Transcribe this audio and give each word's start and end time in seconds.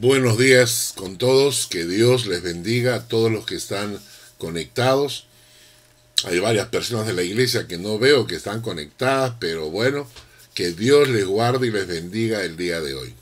Buenos 0.00 0.38
días 0.38 0.92
con 0.94 1.18
todos, 1.18 1.66
que 1.66 1.84
Dios 1.84 2.26
les 2.26 2.40
bendiga 2.40 2.94
a 2.94 3.08
todos 3.08 3.32
los 3.32 3.44
que 3.44 3.56
están 3.56 3.98
conectados. 4.38 5.26
Hay 6.22 6.38
varias 6.38 6.68
personas 6.68 7.04
de 7.08 7.14
la 7.14 7.24
iglesia 7.24 7.66
que 7.66 7.78
no 7.78 7.98
veo 7.98 8.28
que 8.28 8.36
están 8.36 8.60
conectadas, 8.60 9.34
pero 9.40 9.70
bueno, 9.70 10.08
que 10.54 10.70
Dios 10.70 11.08
les 11.08 11.26
guarde 11.26 11.66
y 11.66 11.70
les 11.72 11.88
bendiga 11.88 12.44
el 12.44 12.56
día 12.56 12.80
de 12.80 12.94
hoy. 12.94 13.12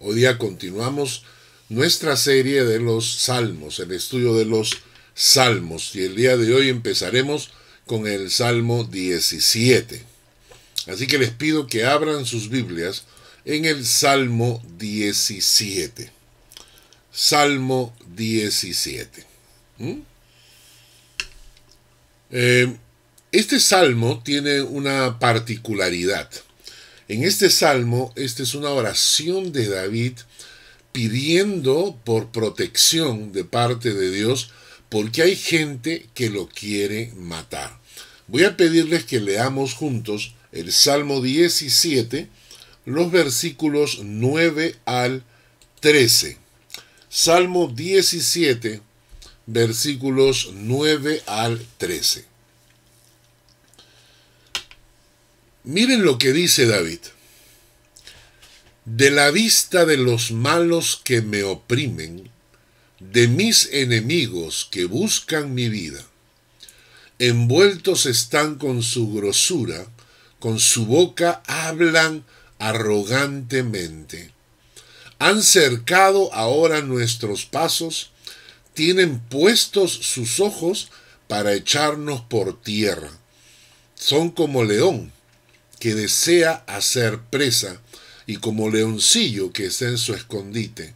Hoy 0.00 0.16
día 0.16 0.38
continuamos 0.38 1.22
nuestra 1.68 2.16
serie 2.16 2.64
de 2.64 2.80
los 2.80 3.18
salmos, 3.18 3.78
el 3.78 3.92
estudio 3.92 4.34
de 4.34 4.46
los 4.46 4.78
salmos, 5.14 5.94
y 5.94 6.02
el 6.02 6.16
día 6.16 6.36
de 6.36 6.52
hoy 6.52 6.68
empezaremos 6.68 7.52
con 7.86 8.08
el 8.08 8.32
Salmo 8.32 8.82
17. 8.82 10.04
Así 10.88 11.06
que 11.06 11.18
les 11.18 11.30
pido 11.30 11.68
que 11.68 11.84
abran 11.84 12.26
sus 12.26 12.48
Biblias 12.48 13.04
en 13.50 13.64
el 13.64 13.84
Salmo 13.84 14.62
17. 14.78 16.08
Salmo 17.10 17.96
17. 18.14 19.26
¿Mm? 19.78 19.92
Eh, 22.30 22.76
este 23.32 23.58
salmo 23.58 24.22
tiene 24.24 24.62
una 24.62 25.18
particularidad. 25.18 26.30
En 27.08 27.24
este 27.24 27.50
salmo, 27.50 28.12
esta 28.14 28.44
es 28.44 28.54
una 28.54 28.70
oración 28.70 29.50
de 29.50 29.66
David 29.66 30.12
pidiendo 30.92 31.98
por 32.04 32.30
protección 32.30 33.32
de 33.32 33.42
parte 33.42 33.92
de 33.94 34.12
Dios 34.12 34.52
porque 34.88 35.22
hay 35.22 35.34
gente 35.34 36.06
que 36.14 36.30
lo 36.30 36.48
quiere 36.48 37.12
matar. 37.16 37.80
Voy 38.28 38.44
a 38.44 38.56
pedirles 38.56 39.04
que 39.04 39.18
leamos 39.18 39.74
juntos 39.74 40.34
el 40.52 40.70
Salmo 40.70 41.20
17, 41.20 42.28
los 42.90 43.10
versículos 43.10 44.00
9 44.02 44.76
al 44.84 45.22
13. 45.80 46.36
Salmo 47.08 47.68
17, 47.68 48.80
versículos 49.46 50.50
9 50.54 51.22
al 51.26 51.64
13. 51.78 52.24
Miren 55.64 56.04
lo 56.04 56.18
que 56.18 56.32
dice 56.32 56.66
David. 56.66 57.00
De 58.84 59.10
la 59.10 59.30
vista 59.30 59.84
de 59.84 59.96
los 59.96 60.32
malos 60.32 61.00
que 61.04 61.22
me 61.22 61.44
oprimen, 61.44 62.30
de 62.98 63.28
mis 63.28 63.68
enemigos 63.72 64.66
que 64.70 64.84
buscan 64.86 65.54
mi 65.54 65.68
vida, 65.68 66.04
envueltos 67.18 68.06
están 68.06 68.56
con 68.56 68.82
su 68.82 69.12
grosura, 69.12 69.86
con 70.38 70.58
su 70.58 70.86
boca 70.86 71.42
hablan 71.46 72.24
arrogantemente. 72.60 74.30
Han 75.18 75.42
cercado 75.42 76.32
ahora 76.32 76.82
nuestros 76.82 77.46
pasos, 77.46 78.12
tienen 78.74 79.18
puestos 79.18 79.92
sus 79.92 80.38
ojos 80.38 80.90
para 81.26 81.54
echarnos 81.54 82.20
por 82.20 82.62
tierra. 82.62 83.10
Son 83.94 84.30
como 84.30 84.62
león 84.62 85.12
que 85.80 85.94
desea 85.94 86.62
hacer 86.66 87.18
presa 87.30 87.80
y 88.26 88.36
como 88.36 88.70
leoncillo 88.70 89.52
que 89.52 89.66
está 89.66 89.86
en 89.86 89.98
su 89.98 90.14
escondite. 90.14 90.94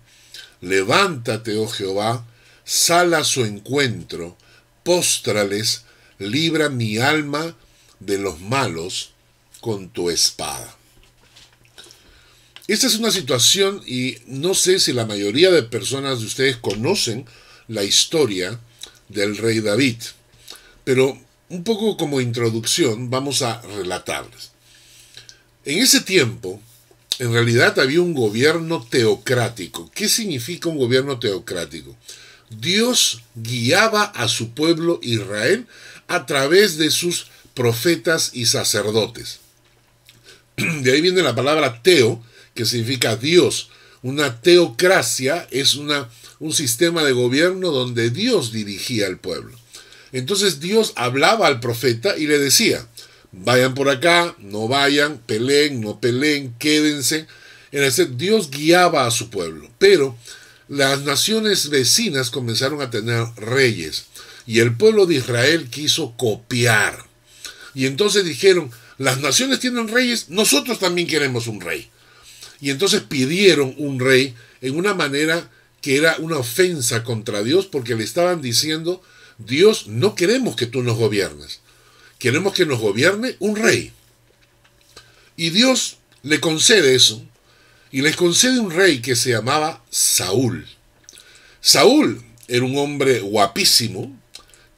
Levántate, 0.61 1.57
oh 1.57 1.69
Jehová, 1.69 2.27
sal 2.65 3.15
a 3.15 3.25
su 3.25 3.45
encuentro, 3.45 4.37
póstrales, 4.83 5.85
libra 6.19 6.69
mi 6.69 6.99
alma 6.99 7.57
de 8.01 8.19
los 8.19 8.41
malos 8.41 9.13
con 9.61 9.89
tu 9.89 10.11
espada. 10.11 10.77
Esta 12.67 12.87
es 12.87 12.97
una 12.97 13.11
situación 13.11 13.83
y 13.87 14.17
no 14.27 14.55
sé 14.55 14.81
si 14.81 14.95
la 14.95 15.05
mayoría 15.05 15.51
de 15.51 15.63
personas 15.63 16.21
de 16.21 16.27
ustedes 16.27 16.57
conocen 16.57 17.27
la 17.69 17.85
historia 17.85 18.59
del 19.11 19.37
rey 19.37 19.61
David, 19.61 19.97
pero 20.83 21.19
un 21.51 21.63
poco 21.63 21.99
como 21.99 22.23
introducción 22.23 23.11
vamos 23.11 23.43
a 23.43 23.61
relatarles. 23.61 24.53
En 25.67 25.79
ese 25.79 26.01
tiempo, 26.01 26.61
en 27.19 27.35
realidad 27.35 27.79
había 27.79 28.01
un 28.01 28.15
gobierno 28.15 28.87
teocrático. 28.89 29.91
¿Qué 29.95 30.09
significa 30.09 30.71
un 30.71 30.79
gobierno 30.79 31.19
teocrático? 31.19 31.95
Dios 32.49 33.23
guiaba 33.35 34.05
a 34.05 34.27
su 34.27 34.51
pueblo 34.51 35.01
Israel 35.03 35.67
a 36.09 36.25
través 36.25 36.79
de 36.79 36.91
sus 36.91 37.27
profetas 37.53 38.31
y 38.33 38.47
sacerdotes. 38.47 39.41
De 40.57 40.93
ahí 40.93 41.03
viene 41.03 41.23
la 41.23 41.35
palabra 41.35 41.83
teo, 41.83 42.23
que 42.55 42.65
significa 42.65 43.17
Dios. 43.17 43.71
Una 44.03 44.41
teocracia 44.41 45.47
es 45.51 45.75
una, 45.75 46.09
un 46.39 46.53
sistema 46.53 47.05
de 47.05 47.13
gobierno 47.13 47.71
donde 47.71 48.11
Dios 48.11 48.53
dirigía 48.53 49.07
al 49.07 49.19
pueblo. 49.19 49.59
Entonces 50.13 50.61
Dios 50.61 50.93
hablaba 50.97 51.47
al 51.47 51.61
profeta 51.61 52.17
y 52.17 52.27
le 52.27 52.39
decía, 52.39 52.87
vayan 53.33 53.75
por 53.75 53.89
acá, 53.89 54.37
no 54.39 54.69
vayan, 54.69 55.19
peleen, 55.19 55.81
no 55.81 56.01
peleen, 56.01 56.55
quédense. 56.59 57.27
En 57.73 58.17
Dios 58.17 58.51
guiaba 58.51 59.07
a 59.07 59.11
su 59.11 59.31
pueblo, 59.31 59.69
pero 59.79 60.17
las 60.69 61.03
naciones 61.03 61.69
vecinas 61.69 62.31
comenzaron 62.31 62.81
a 62.81 62.91
tener 62.91 63.27
reyes 63.37 64.05
y 64.47 64.61
el 64.61 64.77
pueblo 64.77 65.07
de 65.07 65.17
Israel 65.17 65.69
quiso 65.71 66.17
copiar. 66.17 67.07
Y 67.75 67.87
entonces 67.87 68.25
dijeron, 68.25 68.71
las 68.99 69.21
naciones 69.21 69.59
tienen 69.59 69.89
reyes, 69.89 70.29
nosotros 70.29 70.79
también 70.79 71.09
queremos 71.09 71.47
un 71.49 71.61
rey. 71.61 71.91
Y 72.65 72.71
entonces 72.71 73.03
pidieron 73.03 73.75
un 73.77 74.01
rey 74.01 74.35
en 74.63 74.79
una 74.79 74.95
manera 74.95 75.51
que 75.83 75.99
era 75.99 76.17
una 76.17 76.39
ofensa 76.39 77.05
contra 77.05 77.43
Dios 77.43 77.67
porque 77.67 77.95
le 77.95 78.05
estaban 78.05 78.41
diciendo, 78.41 79.03
Dios, 79.37 79.87
no 79.87 80.15
queremos 80.15 80.57
que 80.57 80.65
tú 80.65 80.83
nos 80.83 80.97
gobiernes, 80.97 81.61
queremos 82.19 82.55
que 82.55 82.65
nos 82.65 82.81
gobierne 82.81 83.37
un 83.39 83.57
rey. 83.57 83.93
Y 85.37 85.51
Dios 85.51 85.99
le 86.23 86.41
concede 86.41 86.95
eso, 86.95 87.23
y 87.91 88.01
le 88.01 88.15
concede 88.15 88.59
un 88.59 88.71
rey 88.71 89.03
que 89.03 89.15
se 89.15 89.33
llamaba 89.33 89.85
Saúl. 89.91 90.67
Saúl 91.61 92.25
era 92.49 92.65
un 92.65 92.79
hombre 92.79 93.21
guapísimo, 93.21 94.19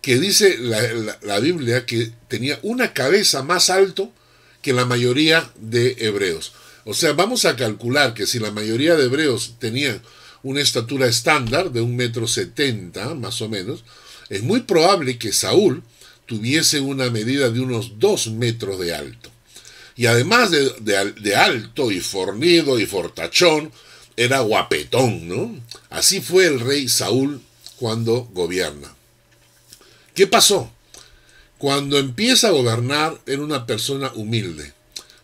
que 0.03 0.19
dice 0.19 0.59
la, 0.59 1.39
Biblia 1.39 1.87
que 1.87 2.11
tenía 2.27 2.59
una 2.65 2.93
cabeza 2.93 3.45
más 3.45 3.71
alto 3.71 4.13
que 4.61 4.73
la 4.73 4.87
mayoría 4.87 5.53
de 5.55 5.95
hebreos. 6.01 6.53
O 6.89 6.95
sea, 6.95 7.15
vamos 7.15 7.45
a 7.47 7.57
calcular 7.57 8.15
que 8.15 8.27
si 8.27 8.39
la 8.39 8.53
mayoría 8.53 8.95
de 8.95 9.07
hebreos 9.07 9.57
tenían 9.59 10.01
una 10.45 10.61
estatura 10.61 11.09
estándar 11.09 11.73
de 11.73 11.81
un 11.81 11.97
metro 11.97 12.29
setenta, 12.29 13.13
más 13.17 13.43
o 13.43 13.49
menos, 13.49 13.83
es 14.29 14.45
muy 14.45 14.61
probable 14.61 15.19
que 15.19 15.33
Saúl 15.33 15.83
tuviese 16.27 16.79
una 16.79 17.11
medida 17.11 17.51
de 17.51 17.59
unos 17.59 17.99
dos 17.99 18.29
metros 18.29 18.79
de 18.79 18.95
alto. 18.95 19.31
Y 19.97 20.07
además 20.07 20.53
de, 20.53 21.35
alto 21.35 21.91
y 21.91 21.99
fornido 21.99 22.79
y 22.79 22.87
fortachón, 22.87 23.73
era 24.17 24.39
guapetón, 24.39 25.27
¿no? 25.27 25.61
Así 25.91 26.21
fue 26.21 26.47
el 26.47 26.61
rey 26.61 26.89
Saúl 26.89 27.43
cuando 27.81 28.29
gobierna. 28.33 28.95
¿Qué 30.15 30.29
pasó? 30.29 30.71
Cuando 31.59 31.99
empieza 31.99 32.47
a 32.47 32.53
gobernar 32.53 33.21
era 33.27 33.43
una 33.43 33.67
persona 33.67 34.13
humilde, 34.15 34.76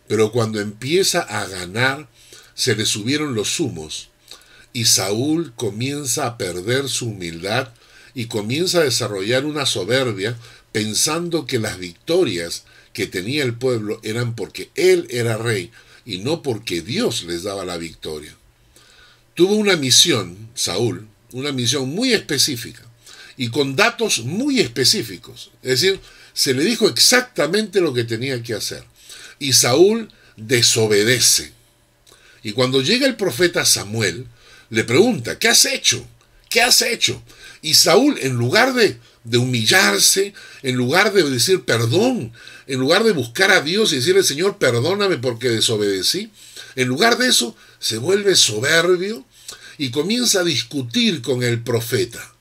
pero 0.07 0.31
cuando 0.31 0.59
empieza 0.59 1.21
a 1.21 1.45
ganar 1.47 2.07
se 2.55 2.75
le 2.75 2.85
subieron 2.85 3.35
los 3.35 3.59
humos 3.59 4.09
y 4.73 4.85
Saúl 4.85 5.53
comienza 5.55 6.25
a 6.25 6.37
perder 6.37 6.89
su 6.89 7.07
humildad 7.07 7.69
y 8.15 8.25
comienza 8.25 8.79
a 8.79 8.83
desarrollar 8.83 9.45
una 9.45 9.65
soberbia 9.65 10.37
pensando 10.71 11.45
que 11.45 11.59
las 11.59 11.77
victorias 11.77 12.63
que 12.91 13.07
tenía 13.07 13.43
el 13.43 13.55
pueblo 13.55 13.99
eran 14.03 14.35
porque 14.35 14.71
él 14.75 15.07
era 15.09 15.37
rey 15.37 15.71
y 16.05 16.19
no 16.19 16.41
porque 16.41 16.81
Dios 16.81 17.23
les 17.23 17.43
daba 17.43 17.65
la 17.65 17.77
victoria. 17.77 18.35
Tuvo 19.35 19.55
una 19.55 19.75
misión, 19.75 20.49
Saúl, 20.53 21.07
una 21.31 21.51
misión 21.51 21.89
muy 21.89 22.13
específica 22.13 22.83
y 23.37 23.49
con 23.49 23.75
datos 23.75 24.19
muy 24.19 24.59
específicos. 24.59 25.51
Es 25.63 25.81
decir, 25.81 25.99
se 26.33 26.53
le 26.53 26.63
dijo 26.63 26.87
exactamente 26.87 27.81
lo 27.81 27.93
que 27.93 28.03
tenía 28.03 28.41
que 28.43 28.53
hacer. 28.53 28.83
Y 29.39 29.53
Saúl 29.53 30.09
desobedece. 30.37 31.51
Y 32.43 32.51
cuando 32.51 32.81
llega 32.81 33.07
el 33.07 33.15
profeta 33.15 33.65
Samuel, 33.65 34.27
le 34.69 34.83
pregunta, 34.83 35.39
¿qué 35.39 35.47
has 35.47 35.65
hecho? 35.65 36.05
¿Qué 36.49 36.61
has 36.61 36.81
hecho? 36.81 37.21
Y 37.61 37.75
Saúl, 37.75 38.17
en 38.21 38.33
lugar 38.33 38.73
de, 38.73 38.97
de 39.23 39.37
humillarse, 39.37 40.33
en 40.61 40.75
lugar 40.75 41.13
de 41.13 41.23
decir 41.29 41.63
perdón, 41.63 42.33
en 42.67 42.79
lugar 42.79 43.03
de 43.03 43.11
buscar 43.11 43.51
a 43.51 43.61
Dios 43.61 43.93
y 43.93 43.97
decirle, 43.97 44.23
Señor, 44.23 44.57
perdóname 44.57 45.17
porque 45.17 45.49
desobedecí, 45.49 46.31
en 46.75 46.87
lugar 46.87 47.17
de 47.17 47.27
eso, 47.27 47.55
se 47.79 47.97
vuelve 47.97 48.35
soberbio 48.35 49.25
y 49.77 49.91
comienza 49.91 50.41
a 50.41 50.43
discutir 50.43 51.21
con 51.21 51.43
el 51.43 51.61
profeta 51.61 52.33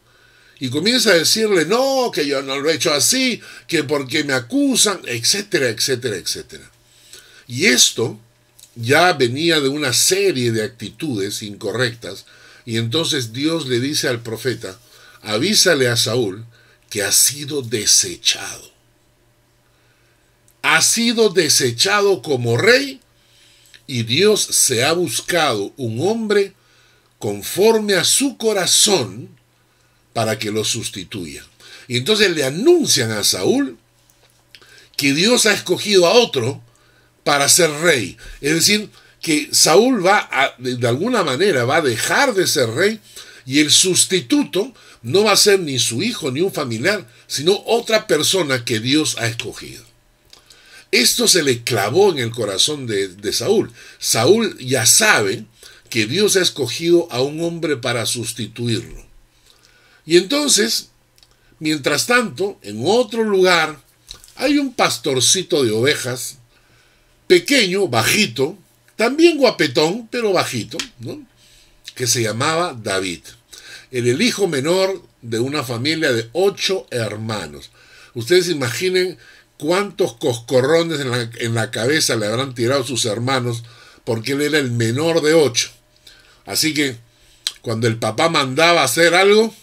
y 0.63 0.71
comienza 0.71 1.11
a 1.11 1.15
decirle, 1.15 1.67
no, 1.67 2.11
que 2.15 2.25
yo 2.25 2.41
no 2.41 2.57
lo 2.61 2.71
he 2.71 2.75
hecho 2.75 2.95
así, 2.95 3.41
que 3.67 3.83
porque 3.83 4.23
me 4.23 4.33
acusan, 4.33 5.01
etcétera, 5.07 5.69
etcétera, 5.69 6.15
etcétera. 6.15 6.72
Y 7.47 7.67
esto 7.67 8.19
ya 8.75 9.13
venía 9.13 9.61
de 9.61 9.69
una 9.69 9.93
serie 9.93 10.53
de 10.53 10.65
actitudes 10.65 11.43
incorrectas 11.43 12.27
y 12.65 12.79
entonces 12.79 13.33
Dios 13.33 13.67
le 13.67 13.81
dice 13.81 14.09
al 14.09 14.23
profeta, 14.23 14.79
avísale 15.23 15.89
a 15.89 15.97
Saúl 15.97 16.45
que 16.89 17.03
ha 17.03 17.13
sido 17.13 17.63
desechado. 17.63 18.71
Ha 20.63 20.81
sido 20.81 21.31
desechado 21.31 22.23
como 22.23 22.57
rey 22.57 23.01
y 23.87 24.05
Dios 24.05 24.41
se 24.41 24.85
ha 24.85 24.93
buscado 24.93 25.73
un 25.77 26.01
hombre 26.07 26.55
conforme 27.19 27.95
a 27.95 28.05
su 28.05 28.37
corazón 28.37 29.29
para 30.13 30.39
que 30.39 30.51
lo 30.51 30.65
sustituya. 30.65 31.45
Y 31.89 31.97
entonces 31.97 32.31
le 32.31 32.45
anuncian 32.45 33.11
a 33.11 33.25
Saúl 33.25 33.77
que 34.97 35.15
Dios 35.15 35.47
ha 35.47 35.53
escogido 35.53 36.07
a 36.07 36.13
otro 36.13 36.63
para 37.25 37.49
ser 37.49 37.71
rey. 37.71 38.17
Es 38.41 38.55
decir, 38.55 38.91
que 39.21 39.49
Saúl 39.53 40.05
va 40.05 40.29
a, 40.31 40.55
de 40.59 40.87
alguna 40.89 41.23
manera, 41.23 41.65
va 41.65 41.77
a 41.77 41.83
dejar 41.83 42.35
de 42.35 42.47
ser 42.47 42.71
rey 42.71 43.01
y 43.47 43.61
el 43.61 43.71
sustituto 43.71 44.75
no 45.03 45.25
va 45.25 45.33
a 45.33 45.37
ser 45.37 45.61
ni 45.61 45.79
su 45.79 46.03
hijo 46.03 46.31
ni 46.31 46.41
un 46.41 46.53
familiar, 46.53 47.09
sino 47.27 47.63
otra 47.67 48.07
persona 48.07 48.65
que 48.65 48.81
Dios 48.81 49.17
ha 49.19 49.27
escogido. 49.27 49.85
Esto 50.91 51.27
se 51.27 51.43
le 51.43 51.63
clavó 51.63 52.11
en 52.11 52.19
el 52.19 52.31
corazón 52.31 52.87
de, 52.87 53.09
de 53.09 53.33
Saúl. 53.33 53.73
Saúl 53.99 54.59
ya 54.59 54.85
sabe 54.87 55.47
que 55.89 56.07
Dios 56.07 56.37
ha 56.37 56.43
escogido 56.43 57.09
a 57.11 57.23
un 57.23 57.43
hombre 57.43 57.77
para 57.77 58.07
sustituirlo. 58.07 59.05
Y 60.05 60.17
entonces, 60.17 60.91
mientras 61.59 62.07
tanto, 62.07 62.59
en 62.63 62.83
otro 62.85 63.25
lugar, 63.25 63.81
hay 64.35 64.59
un 64.59 64.75
pastorcito 64.75 65.65
de 65.65 65.71
ovejas, 65.71 66.39
pequeño, 67.33 67.89
bajito, 67.89 68.59
también 68.95 69.39
guapetón, 69.39 70.07
pero 70.11 70.35
bajito, 70.35 70.77
¿no? 70.99 71.25
que 71.95 72.07
se 72.07 72.21
llamaba 72.21 72.79
David. 72.79 73.21
Era 73.91 74.11
el 74.11 74.21
hijo 74.21 74.49
menor 74.49 75.03
de 75.23 75.39
una 75.39 75.65
familia 75.65 76.13
de 76.13 76.29
ocho 76.35 76.87
hermanos. 76.91 77.71
Ustedes 78.13 78.51
imaginen 78.51 79.17
cuántos 79.57 80.13
coscorrones 80.17 81.01
en 81.01 81.11
la, 81.11 81.31
en 81.39 81.55
la 81.55 81.71
cabeza 81.71 82.17
le 82.17 82.27
habrán 82.27 82.55
tirado 82.55 82.85
sus 82.85 83.07
hermanos, 83.07 83.63
porque 84.05 84.33
él 84.33 84.43
era 84.43 84.59
el 84.59 84.71
menor 84.71 85.23
de 85.23 85.33
ocho. 85.33 85.71
Así 86.45 86.75
que 86.75 86.99
cuando 87.63 87.87
el 87.87 87.97
papá 87.97 88.29
mandaba 88.29 88.83
hacer 88.83 89.15
algo, 89.15 89.55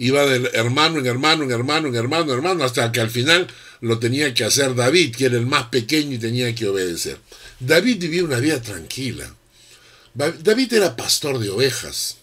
iba 0.00 0.24
de 0.24 0.50
hermano 0.54 0.98
en 0.98 1.06
hermano, 1.06 1.44
en 1.44 1.50
hermano, 1.50 1.88
en 1.88 1.94
hermano, 1.94 2.32
hermano, 2.32 2.64
hasta 2.64 2.90
que 2.90 3.02
al 3.02 3.10
final 3.10 3.46
lo 3.82 3.98
tenía 3.98 4.32
que 4.32 4.44
hacer 4.44 4.74
David, 4.74 5.14
que 5.14 5.26
era 5.26 5.36
el 5.36 5.46
más 5.46 5.64
pequeño 5.64 6.14
y 6.14 6.18
tenía 6.18 6.54
que 6.54 6.66
obedecer. 6.66 7.18
David 7.60 7.98
vivía 7.98 8.24
una 8.24 8.38
vida 8.38 8.62
tranquila. 8.62 9.34
David 10.14 10.72
era 10.72 10.96
pastor 10.96 11.38
de 11.38 11.50
ovejas, 11.50 12.16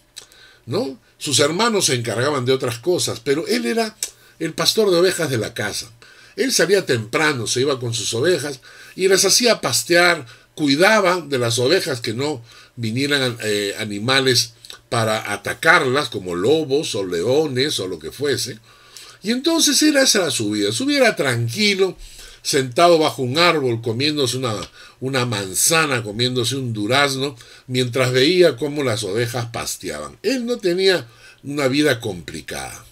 ¿no? 0.66 1.00
Sus 1.18 1.38
hermanos 1.38 1.86
se 1.86 1.94
encargaban 1.94 2.44
de 2.44 2.52
otras 2.52 2.80
cosas, 2.80 3.20
pero 3.20 3.46
él 3.46 3.64
era 3.64 3.96
el 4.40 4.54
pastor 4.54 4.90
de 4.90 4.96
ovejas 4.96 5.30
de 5.30 5.38
la 5.38 5.54
casa. 5.54 5.88
Él 6.34 6.52
salía 6.52 6.84
temprano, 6.84 7.46
se 7.46 7.60
iba 7.60 7.78
con 7.78 7.94
sus 7.94 8.12
ovejas 8.12 8.58
y 8.96 9.06
las 9.06 9.24
hacía 9.24 9.60
pastear, 9.60 10.26
cuidaba 10.56 11.20
de 11.20 11.38
las 11.38 11.60
ovejas 11.60 12.00
que 12.00 12.12
no 12.12 12.42
vinieran 12.74 13.38
eh, 13.40 13.76
animales 13.78 14.54
para 14.88 15.32
atacarlas, 15.32 16.08
como 16.08 16.34
lobos 16.34 16.94
o 16.94 17.04
leones 17.04 17.78
o 17.80 17.88
lo 17.88 17.98
que 17.98 18.10
fuese. 18.10 18.58
Y 19.22 19.30
entonces 19.30 19.82
era 19.82 20.02
esa 20.02 20.30
su 20.30 20.50
vida. 20.50 20.72
Su 20.72 20.86
vida 20.86 21.06
era 21.06 21.16
tranquilo, 21.16 21.96
sentado 22.42 22.98
bajo 22.98 23.22
un 23.22 23.38
árbol, 23.38 23.82
comiéndose 23.82 24.36
una, 24.36 24.54
una 25.00 25.26
manzana, 25.26 26.02
comiéndose 26.02 26.56
un 26.56 26.72
durazno, 26.72 27.36
mientras 27.66 28.12
veía 28.12 28.56
cómo 28.56 28.82
las 28.82 29.04
ovejas 29.04 29.46
pasteaban. 29.46 30.18
Él 30.22 30.46
no 30.46 30.58
tenía 30.58 31.06
una 31.42 31.68
vida 31.68 32.00
complicada. 32.00 32.84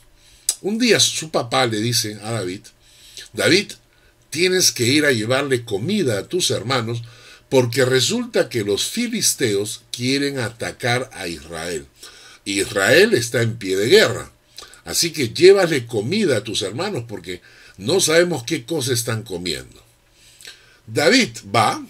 Un 0.63 0.79
día 0.79 1.01
su 1.01 1.31
papá 1.31 1.67
le 1.67 1.79
dice 1.81 2.19
a 2.23 2.33
David, 2.33 2.63
David, 3.33 3.73
tienes 4.31 4.73
que 4.73 4.85
ir 4.85 5.05
a 5.05 5.13
llevarle 5.13 5.65
comida 5.65 6.19
a 6.19 6.29
tus 6.29 6.51
hermanos 6.51 7.03
porque 7.49 7.85
resulta 7.85 8.49
que 8.49 8.65
los 8.65 8.85
filisteos 8.85 9.83
quieren 9.93 10.39
atacar 10.39 11.11
a 11.13 11.29
Israel. 11.29 11.87
Israel 12.45 13.15
está 13.15 13.43
en 13.43 13.57
pie 13.57 13.77
de 13.77 13.89
guerra. 13.89 14.33
Así 14.85 15.13
que 15.13 15.31
llévale 15.31 15.87
comida 15.87 16.39
a 16.39 16.45
tus 16.45 16.63
hermanos 16.63 17.05
porque 17.09 17.41
no 17.77 18.01
sabemos 18.01 18.45
qué 18.45 18.65
cosa 18.65 18.93
están 18.93 19.23
comiendo. 19.23 19.83
David 20.87 21.31
va 21.55 21.85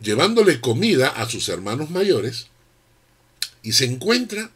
llevándole 0.00 0.60
comida 0.60 1.08
a 1.08 1.28
sus 1.28 1.48
hermanos 1.48 1.90
mayores 1.90 2.48
y 3.62 3.72
se 3.72 3.84
encuentra 3.84 4.50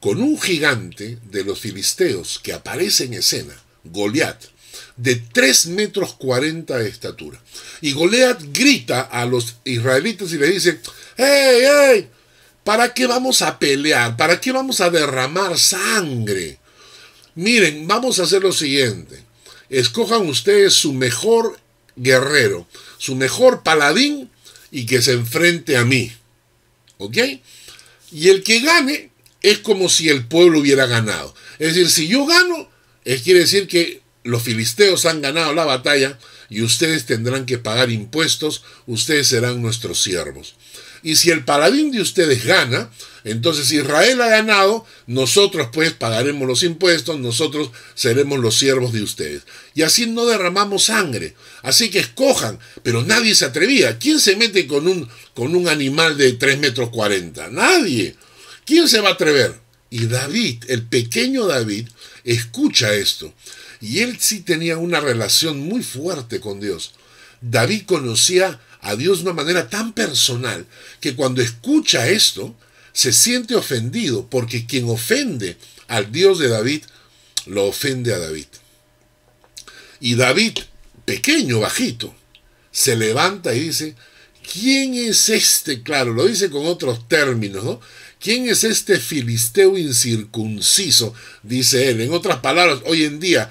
con 0.00 0.20
un 0.20 0.40
gigante 0.40 1.18
de 1.30 1.44
los 1.44 1.60
filisteos 1.60 2.40
que 2.42 2.52
aparece 2.52 3.04
en 3.04 3.14
escena, 3.14 3.54
Goliat 3.84 4.42
de 5.00 5.16
3 5.16 5.66
metros 5.68 6.14
40 6.14 6.76
de 6.76 6.88
estatura. 6.88 7.40
Y 7.80 7.92
Goliat 7.92 8.42
grita 8.52 9.00
a 9.00 9.24
los 9.24 9.56
israelitas 9.64 10.32
y 10.32 10.38
le 10.38 10.50
dice, 10.50 10.80
¡Hey, 11.16 11.62
hey! 11.62 12.08
¿Para 12.64 12.92
qué 12.92 13.06
vamos 13.06 13.40
a 13.40 13.58
pelear? 13.58 14.16
¿Para 14.16 14.40
qué 14.40 14.52
vamos 14.52 14.80
a 14.80 14.90
derramar 14.90 15.58
sangre? 15.58 16.58
Miren, 17.34 17.86
vamos 17.86 18.18
a 18.18 18.24
hacer 18.24 18.42
lo 18.42 18.52
siguiente. 18.52 19.22
Escojan 19.70 20.28
ustedes 20.28 20.74
su 20.74 20.92
mejor 20.92 21.58
guerrero, 21.96 22.66
su 22.98 23.14
mejor 23.14 23.62
paladín 23.62 24.30
y 24.70 24.84
que 24.84 25.00
se 25.00 25.12
enfrente 25.12 25.78
a 25.78 25.84
mí. 25.86 26.12
¿Ok? 26.98 27.16
Y 28.12 28.28
el 28.28 28.42
que 28.42 28.60
gane 28.60 29.10
es 29.40 29.58
como 29.58 29.88
si 29.88 30.10
el 30.10 30.26
pueblo 30.26 30.60
hubiera 30.60 30.84
ganado. 30.84 31.34
Es 31.58 31.74
decir, 31.74 31.90
si 31.90 32.08
yo 32.08 32.26
gano, 32.26 32.68
es 33.04 33.22
quiere 33.22 33.40
decir 33.40 33.66
que 33.66 33.99
los 34.22 34.42
filisteos 34.42 35.06
han 35.06 35.22
ganado 35.22 35.54
la 35.54 35.64
batalla 35.64 36.18
y 36.48 36.62
ustedes 36.62 37.06
tendrán 37.06 37.46
que 37.46 37.58
pagar 37.58 37.90
impuestos, 37.90 38.64
ustedes 38.86 39.28
serán 39.28 39.62
nuestros 39.62 40.02
siervos. 40.02 40.54
Y 41.02 41.16
si 41.16 41.30
el 41.30 41.44
paladín 41.44 41.90
de 41.90 42.02
ustedes 42.02 42.44
gana, 42.44 42.90
entonces 43.24 43.72
Israel 43.72 44.20
ha 44.20 44.28
ganado, 44.28 44.84
nosotros 45.06 45.68
pues 45.72 45.92
pagaremos 45.92 46.46
los 46.46 46.62
impuestos, 46.62 47.18
nosotros 47.18 47.70
seremos 47.94 48.38
los 48.38 48.58
siervos 48.58 48.92
de 48.92 49.02
ustedes. 49.02 49.42
Y 49.74 49.82
así 49.82 50.06
no 50.06 50.26
derramamos 50.26 50.84
sangre. 50.84 51.34
Así 51.62 51.90
que 51.90 52.00
escojan, 52.00 52.58
pero 52.82 53.02
nadie 53.02 53.34
se 53.34 53.46
atrevía. 53.46 53.98
¿Quién 53.98 54.20
se 54.20 54.36
mete 54.36 54.66
con 54.66 54.86
un, 54.86 55.08
con 55.34 55.54
un 55.54 55.68
animal 55.68 56.18
de 56.18 56.34
3 56.34 56.58
metros 56.58 56.90
40? 56.90 57.48
Nadie. 57.48 58.16
¿Quién 58.66 58.86
se 58.86 59.00
va 59.00 59.10
a 59.10 59.12
atrever? 59.12 59.54
Y 59.88 60.06
David, 60.06 60.64
el 60.68 60.82
pequeño 60.82 61.46
David, 61.46 61.88
escucha 62.24 62.92
esto 62.92 63.32
y 63.80 64.00
él 64.00 64.18
sí 64.20 64.40
tenía 64.40 64.76
una 64.78 65.00
relación 65.00 65.60
muy 65.60 65.82
fuerte 65.82 66.40
con 66.40 66.60
Dios. 66.60 66.92
David 67.40 67.84
conocía 67.86 68.60
a 68.80 68.96
Dios 68.96 69.18
de 69.18 69.24
una 69.24 69.32
manera 69.32 69.68
tan 69.68 69.92
personal 69.92 70.66
que 71.00 71.14
cuando 71.14 71.42
escucha 71.42 72.08
esto, 72.08 72.54
se 72.92 73.12
siente 73.12 73.54
ofendido, 73.54 74.26
porque 74.28 74.66
quien 74.66 74.88
ofende 74.88 75.56
al 75.88 76.12
Dios 76.12 76.38
de 76.38 76.48
David, 76.48 76.82
lo 77.46 77.66
ofende 77.66 78.12
a 78.12 78.18
David. 78.18 78.46
Y 80.00 80.14
David, 80.14 80.58
pequeño, 81.04 81.60
bajito, 81.60 82.14
se 82.72 82.96
levanta 82.96 83.54
y 83.54 83.60
dice, 83.60 83.94
¿quién 84.52 84.94
es 84.94 85.28
este? 85.28 85.82
Claro, 85.82 86.12
lo 86.12 86.26
dice 86.26 86.50
con 86.50 86.66
otros 86.66 87.06
términos, 87.08 87.64
¿no? 87.64 87.80
¿Quién 88.20 88.50
es 88.50 88.64
este 88.64 88.98
filisteo 88.98 89.78
incircunciso? 89.78 91.14
Dice 91.42 91.88
él. 91.88 92.02
En 92.02 92.12
otras 92.12 92.40
palabras, 92.40 92.80
hoy 92.84 93.04
en 93.04 93.18
día 93.18 93.50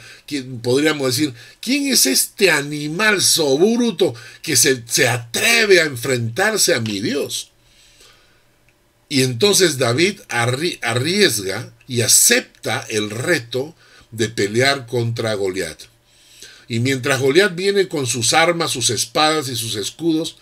podríamos 0.62 1.16
decir, 1.16 1.34
¿quién 1.60 1.88
es 1.88 2.06
este 2.06 2.52
animal 2.52 3.20
sobruto 3.24 4.14
que 4.44 4.56
se, 4.56 4.84
se 4.86 5.10
atreve 5.10 5.82
a 5.82 5.86
enfrentarse 5.86 6.76
a 6.76 6.82
mi 6.82 7.00
Dios? 7.00 7.50
Y 9.10 9.24
entonces 9.24 9.80
David 9.80 10.20
arriesga 10.30 11.74
y 11.88 12.02
acepta 12.02 12.86
el 12.90 13.10
reto 13.10 13.76
de 14.12 14.30
pelear 14.30 14.86
contra 14.86 15.34
Goliat. 15.34 15.82
Y 16.68 16.80
mientras 16.80 17.20
Goliat 17.20 17.56
viene 17.56 17.88
con 17.88 18.06
sus 18.06 18.34
armas, 18.34 18.70
sus 18.70 18.92
espadas 18.92 19.50
y 19.50 19.56
sus 19.56 19.76
escudos, 19.76 20.38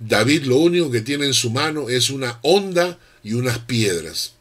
David 0.00 0.44
lo 0.44 0.56
único 0.56 0.90
que 0.90 1.00
tiene 1.00 1.26
en 1.26 1.34
su 1.34 1.50
mano 1.50 1.88
es 1.88 2.10
una 2.10 2.40
honda 2.42 2.98
y 3.22 3.34
unas 3.34 3.58
piedras. 3.60 4.32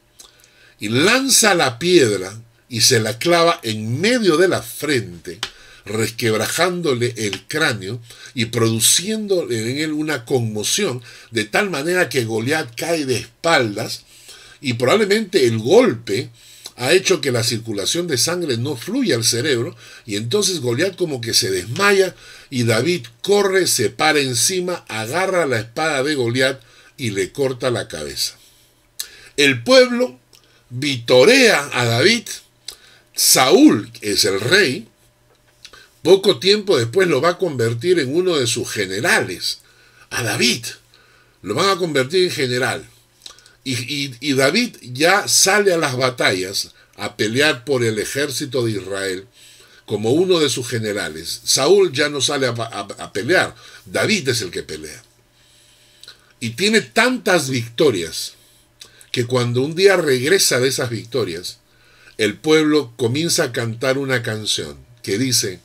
Y 0.79 0.89
lanza 0.89 1.55
la 1.55 1.79
piedra 1.79 2.39
y 2.69 2.81
se 2.81 3.00
la 3.00 3.17
clava 3.17 3.60
en 3.63 4.00
medio 4.00 4.38
de 4.38 4.48
la 4.48 4.62
frente, 4.62 5.39
resquebrajándole 5.86 7.13
el 7.17 7.48
cráneo 7.48 8.01
y 8.34 8.46
produciendo 8.46 9.50
en 9.50 9.77
él 9.77 9.93
una 9.93 10.25
conmoción, 10.25 11.01
de 11.31 11.46
tal 11.46 11.69
manera 11.69 12.10
que 12.10 12.25
Goliat 12.25 12.75
cae 12.75 13.05
de 13.05 13.17
espaldas 13.17 14.03
y 14.60 14.74
probablemente 14.74 15.46
el 15.46 15.60
golpe 15.60 16.29
ha 16.75 16.93
hecho 16.93 17.22
que 17.22 17.31
la 17.31 17.43
circulación 17.43 18.07
de 18.07 18.17
sangre 18.17 18.57
no 18.57 18.75
fluya 18.75 19.15
al 19.15 19.24
cerebro 19.24 19.75
y 20.05 20.15
entonces 20.15 20.62
Goliat 20.62 20.96
como 20.96 21.22
que 21.22 21.34
se 21.34 21.50
desmaya 21.50 22.15
y 22.51 22.63
David 22.63 23.07
corre, 23.22 23.65
se 23.65 23.89
para 23.89 24.19
encima, 24.19 24.86
agarra 24.88 25.48
la 25.48 25.60
espada 25.60 26.03
de 26.03 26.15
Goliat 26.15 26.62
y 26.96 27.12
le 27.12 27.31
corta 27.31 27.72
la 27.72 27.88
cabeza. 27.88 28.38
El 29.38 29.63
pueblo 29.63 30.20
vitorea 30.72 31.70
a 31.72 31.86
David, 31.86 32.27
Saúl 33.15 33.91
es 34.01 34.25
el 34.25 34.41
rey, 34.41 34.88
poco 36.01 36.39
tiempo 36.39 36.75
después 36.75 37.08
lo 37.08 37.22
va 37.22 37.29
a 37.29 37.38
convertir 37.38 38.00
en 38.00 38.15
uno 38.15 38.38
de 38.38 38.48
sus 38.48 38.67
generales, 38.72 39.60
a 40.10 40.24
David, 40.24 40.65
lo 41.44 41.53
van 41.53 41.70
a 41.70 41.77
convertir 41.77 42.24
en 42.24 42.32
general. 42.32 42.89
Y, 43.63 44.34
David 44.34 44.77
ya 44.82 45.27
sale 45.27 45.74
a 45.74 45.77
las 45.77 45.98
batallas 45.98 46.72
a 46.96 47.17
pelear 47.17 47.65
por 47.65 47.84
el 47.84 48.00
ejército 48.00 48.63
de 48.65 48.72
Israel 48.72 49.27
como 49.86 50.12
uno 50.12 50.39
de 50.39 50.50
sus 50.50 50.67
generales. 50.67 51.41
Saúl 51.44 51.91
ya 51.91 52.08
no 52.08 52.22
sale 52.22 52.48
a, 52.48 53.13
pelear, 53.13 53.53
David 53.86 54.29
es 54.29 54.41
el 54.41 54.51
que 54.51 54.63
pelea. 54.63 55.03
Y 56.39 56.51
tiene 56.51 56.79
tantas 56.79 57.50
victorias 57.50 58.37
que 59.17 59.25
cuando 59.25 59.63
un 59.63 59.74
día 59.74 59.97
regresa 59.97 60.59
de 60.59 60.67
esas 60.67 60.91
victorias, 60.91 61.57
el 62.19 62.38
pueblo 62.38 62.93
comienza 62.97 63.45
a 63.45 63.51
cantar 63.51 63.97
una 63.97 64.21
canción 64.21 64.77
que 65.01 65.17
dice, 65.17 65.59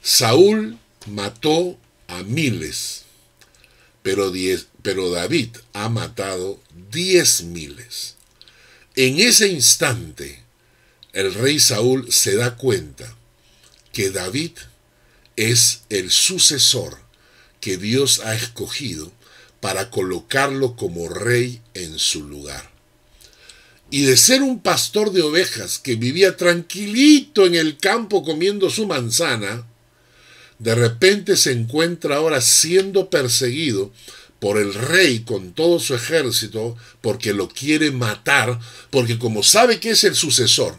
Saúl 0.00 0.78
mató 1.04 1.76
a 2.06 2.22
miles, 2.22 3.02
pero, 4.04 4.32
pero 4.82 5.10
David 5.10 5.56
ha 5.72 5.88
matado 5.88 6.60
diez 6.92 7.42
miles. 7.42 8.14
En 8.94 9.18
ese 9.18 9.48
instante, 9.48 10.44
el 11.12 11.34
rey 11.34 11.58
Saúl 11.58 12.12
se 12.12 12.36
da 12.36 12.56
cuenta 12.56 13.12
que 13.92 14.10
David 14.10 14.52
es 15.34 15.80
el 15.88 16.12
sucesor 16.12 17.00
que 17.60 17.76
Dios 17.76 18.20
ha 18.20 18.36
escogido 18.36 19.10
para 19.58 19.90
colocarlo 19.90 20.76
como 20.76 21.08
rey 21.08 21.60
en 21.74 21.98
su 21.98 22.22
lugar. 22.22 22.72
Y 23.94 24.06
de 24.06 24.16
ser 24.16 24.42
un 24.42 24.58
pastor 24.58 25.12
de 25.12 25.22
ovejas 25.22 25.78
que 25.78 25.94
vivía 25.94 26.36
tranquilito 26.36 27.46
en 27.46 27.54
el 27.54 27.78
campo 27.78 28.24
comiendo 28.24 28.68
su 28.68 28.88
manzana, 28.88 29.68
de 30.58 30.74
repente 30.74 31.36
se 31.36 31.52
encuentra 31.52 32.16
ahora 32.16 32.40
siendo 32.40 33.08
perseguido 33.08 33.92
por 34.40 34.58
el 34.58 34.74
rey 34.74 35.20
con 35.20 35.52
todo 35.52 35.78
su 35.78 35.94
ejército, 35.94 36.76
porque 37.02 37.32
lo 37.32 37.48
quiere 37.48 37.92
matar, 37.92 38.58
porque 38.90 39.16
como 39.16 39.44
sabe 39.44 39.78
que 39.78 39.90
es 39.90 40.02
el 40.02 40.16
sucesor, 40.16 40.76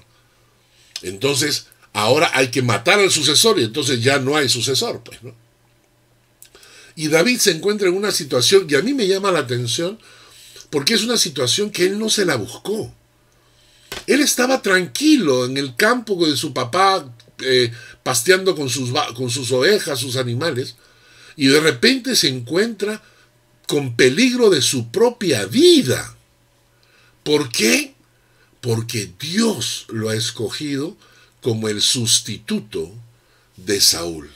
entonces 1.01 1.67
ahora 1.93 2.29
hay 2.33 2.49
que 2.49 2.63
matar 2.63 2.99
al 2.99 3.11
sucesor 3.11 3.57
y 3.59 3.63
entonces 3.63 4.03
ya 4.03 4.19
no 4.19 4.35
hay 4.35 4.49
sucesor, 4.49 5.01
pues, 5.05 5.23
¿no? 5.23 5.33
Y 6.97 7.07
David 7.07 7.39
se 7.39 7.51
encuentra 7.51 7.87
en 7.87 7.93
una 7.93 8.11
situación, 8.11 8.67
y 8.69 8.75
a 8.75 8.81
mí 8.81 8.93
me 8.93 9.07
llama 9.07 9.31
la 9.31 9.39
atención, 9.39 9.99
porque 10.69 10.95
es 10.95 11.03
una 11.05 11.15
situación 11.15 11.69
que 11.69 11.85
él 11.85 11.97
no 11.97 12.09
se 12.09 12.25
la 12.25 12.35
buscó. 12.35 12.93
Él 14.07 14.21
estaba 14.21 14.61
tranquilo 14.61 15.45
en 15.45 15.57
el 15.57 15.75
campo 15.75 16.25
de 16.25 16.37
su 16.37 16.53
papá, 16.53 17.11
eh, 17.39 17.71
pasteando 18.03 18.55
con 18.55 18.69
sus, 18.69 18.91
con 19.15 19.29
sus 19.29 19.51
ovejas, 19.51 19.99
sus 19.99 20.15
animales, 20.15 20.75
y 21.35 21.47
de 21.47 21.59
repente 21.59 22.15
se 22.15 22.27
encuentra 22.27 23.01
con 23.67 23.95
peligro 23.95 24.49
de 24.49 24.61
su 24.61 24.91
propia 24.91 25.45
vida. 25.45 26.15
¿Por 27.23 27.49
qué? 27.49 27.95
Porque 28.61 29.11
Dios 29.19 29.85
lo 29.89 30.09
ha 30.09 30.15
escogido 30.15 30.95
como 31.41 31.67
el 31.69 31.81
sustituto 31.81 32.91
de 33.57 33.81
Saúl. 33.81 34.29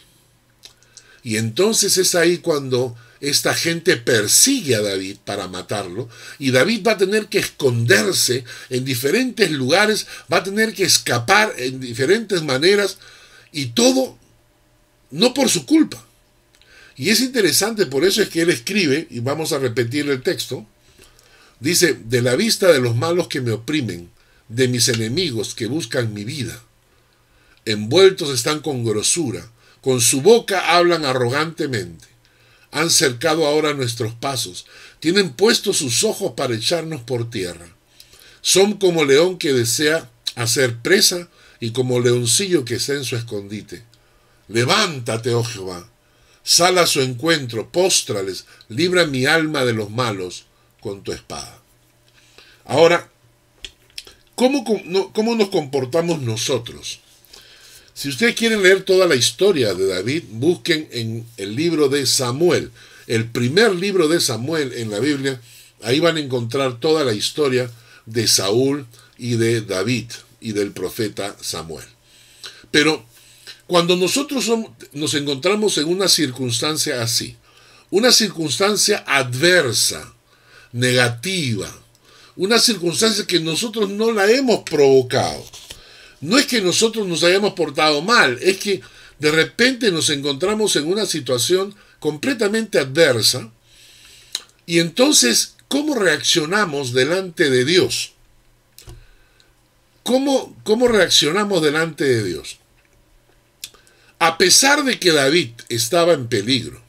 Y 1.24 1.38
entonces 1.38 1.98
es 1.98 2.16
ahí 2.16 2.38
cuando 2.38 2.96
esta 3.22 3.54
gente 3.54 3.98
persigue 3.98 4.76
a 4.76 4.82
David 4.82 5.18
para 5.26 5.48
matarlo 5.48 6.10
y 6.38 6.52
David 6.52 6.88
va 6.88 6.94
a 6.94 6.98
tener 6.98 7.28
que 7.28 7.40
esconderse 7.40 8.44
en 8.70 8.86
diferentes 8.86 9.52
lugares, 9.52 10.08
va 10.32 10.38
a 10.38 10.44
tener 10.44 10.74
que 10.74 10.84
escapar 10.84 11.54
en 11.58 11.80
diferentes 11.80 12.44
maneras 12.44 12.98
y 13.52 13.68
todo 13.68 14.18
no 15.12 15.34
por 15.34 15.50
su 15.50 15.66
culpa, 15.66 16.06
y 17.00 17.12
es 17.12 17.22
interesante, 17.22 17.86
por 17.86 18.04
eso 18.04 18.22
es 18.22 18.28
que 18.28 18.42
él 18.42 18.50
escribe, 18.50 19.08
y 19.10 19.22
vamos 19.22 19.54
a 19.54 19.58
repetir 19.58 20.10
el 20.10 20.22
texto, 20.22 20.68
dice, 21.62 21.94
de 21.94 22.22
la 22.22 22.36
vista 22.36 22.74
de 22.74 22.82
los 22.82 22.94
malos 22.94 23.30
que 23.30 23.40
me 23.40 23.54
oprimen, 23.54 24.10
de 24.50 24.68
mis 24.68 24.90
enemigos 24.90 25.56
que 25.56 25.68
buscan 25.68 26.14
mi 26.14 26.26
vida. 26.26 26.62
Envueltos 27.64 28.32
están 28.32 28.60
con 28.60 28.84
grosura, 28.84 29.50
con 29.80 30.02
su 30.02 30.22
boca 30.22 30.76
hablan 30.76 31.06
arrogantemente. 31.06 32.06
Han 32.72 32.90
cercado 32.90 33.46
ahora 33.48 33.74
nuestros 33.74 34.14
pasos, 34.14 34.66
tienen 35.00 35.32
puestos 35.32 35.78
sus 35.78 36.04
ojos 36.04 36.34
para 36.36 36.56
echarnos 36.56 37.02
por 37.02 37.30
tierra. 37.30 37.68
Son 38.42 38.74
como 38.74 39.06
león 39.06 39.38
que 39.38 39.54
desea 39.54 40.10
hacer 40.36 40.78
presa 40.78 41.30
y 41.60 41.72
como 41.72 42.00
leoncillo 42.00 42.66
que 42.66 42.76
está 42.76 42.94
en 42.94 43.04
su 43.04 43.16
escondite. 43.16 43.84
Levántate, 44.48 45.34
oh 45.34 45.44
Jehová, 45.44 45.90
Sal 46.44 46.80
a 46.80 46.88
su 46.88 47.02
encuentro, 47.02 47.70
póstrales, 47.70 48.46
libra 48.70 49.06
mi 49.06 49.26
alma 49.26 49.66
de 49.66 49.74
los 49.74 49.92
malos 49.92 50.46
con 50.80 51.04
tu 51.04 51.12
espada. 51.12 51.62
Ahora, 52.66 53.10
¿cómo, 54.36 54.64
¿cómo, 55.14 55.36
nos 55.36 55.50
comportamos 55.50 56.22
nosotros? 56.22 57.02
Si 58.00 58.08
ustedes 58.08 58.34
quieren 58.34 58.64
leer 58.64 58.84
toda 58.84 59.08
la 59.08 59.16
historia 59.16 59.74
de 59.74 59.86
David, 59.86 60.24
busquen 60.32 60.88
en 60.94 61.26
el 61.36 61.54
libro 61.54 61.90
de 61.90 62.06
Samuel, 62.06 62.72
el 63.08 63.30
primer 63.30 63.76
libro 63.76 64.08
de 64.08 64.22
Samuel 64.22 64.72
en 64.72 64.90
la 64.90 65.00
Biblia, 65.00 65.42
ahí 65.82 66.00
van 66.00 66.16
a 66.16 66.22
encontrar 66.22 66.80
toda 66.80 67.04
la 67.04 67.12
historia 67.12 67.70
de 68.06 68.26
Saúl 68.30 68.88
y 69.18 69.36
de 69.36 69.60
David 69.60 70.06
y 70.40 70.54
del 70.54 70.72
profeta 70.72 71.36
Samuel. 71.42 71.84
Pero 72.72 73.04
cuando 73.68 73.98
nosotros 73.98 74.50
nos 74.94 75.14
encontramos 75.14 75.78
en 75.78 75.90
una 75.90 76.08
circunstancia 76.08 77.02
así, 77.02 77.36
una 77.90 78.14
circunstancia 78.14 79.04
adversa, 79.06 80.14
negativa, 80.72 81.70
una 82.38 82.60
circunstancia 82.60 83.28
que 83.28 83.42
nosotros 83.42 83.90
no 83.90 84.14
la 84.14 84.32
hemos 84.32 84.64
provocado, 84.64 85.44
no 86.22 86.38
es 86.38 86.46
que 86.46 86.62
nosotros 86.62 87.08
nos 87.08 87.24
hayamos 87.24 87.54
portado 87.54 88.02
mal, 88.02 88.38
es 88.42 88.58
que 88.58 88.82
de 89.20 89.32
repente 89.32 89.92
nos 89.92 90.10
encontramos 90.10 90.76
en 90.76 90.88
una 90.88 91.06
situación 91.06 91.76
completamente 92.00 92.80
adversa 92.80 93.52
y 94.70 94.80
entonces, 94.80 95.56
¿cómo 95.68 95.96
reaccionamos 95.96 96.94
delante 96.94 97.50
de 97.50 97.66
Dios? 97.66 98.14
¿Cómo, 100.04 100.56
cómo 100.64 100.88
reaccionamos 100.88 101.64
delante 101.64 102.04
de 102.04 102.24
Dios? 102.24 102.60
A 104.20 104.38
pesar 104.38 104.84
de 104.84 105.00
que 105.00 105.12
David 105.12 105.52
estaba 105.70 106.14
en 106.14 106.28
peligro 106.28 106.82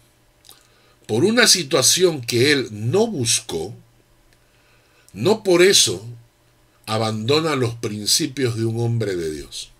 por 1.06 1.24
una 1.24 1.46
situación 1.46 2.20
que 2.20 2.52
él 2.52 2.68
no 2.70 3.06
buscó, 3.06 3.74
no 5.14 5.42
por 5.42 5.62
eso 5.62 6.06
abandona 6.90 7.54
los 7.54 7.76
principios 7.76 8.56
de 8.56 8.64
un 8.64 8.80
hombre 8.80 9.14
de 9.14 9.30
Dios. 9.30 9.70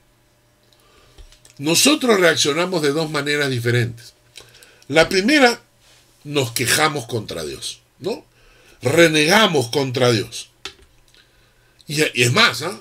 Nosotros 1.58 2.20
reaccionamos 2.20 2.82
de 2.82 2.92
dos 2.92 3.10
maneras 3.10 3.50
diferentes. 3.50 4.14
La 4.86 5.08
primera, 5.08 5.60
nos 6.22 6.52
quejamos 6.52 7.06
contra 7.06 7.44
Dios, 7.44 7.80
¿no? 7.98 8.24
Renegamos 8.80 9.70
contra 9.70 10.12
Dios. 10.12 10.50
Y, 11.88 12.02
es 12.02 12.32
más, 12.32 12.62
¿ah? 12.62 12.78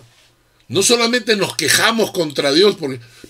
no 0.67 0.83
solamente 0.83 1.35
nos 1.35 1.55
quejamos 1.55 2.11
contra 2.11 2.51
Dios 2.51 2.77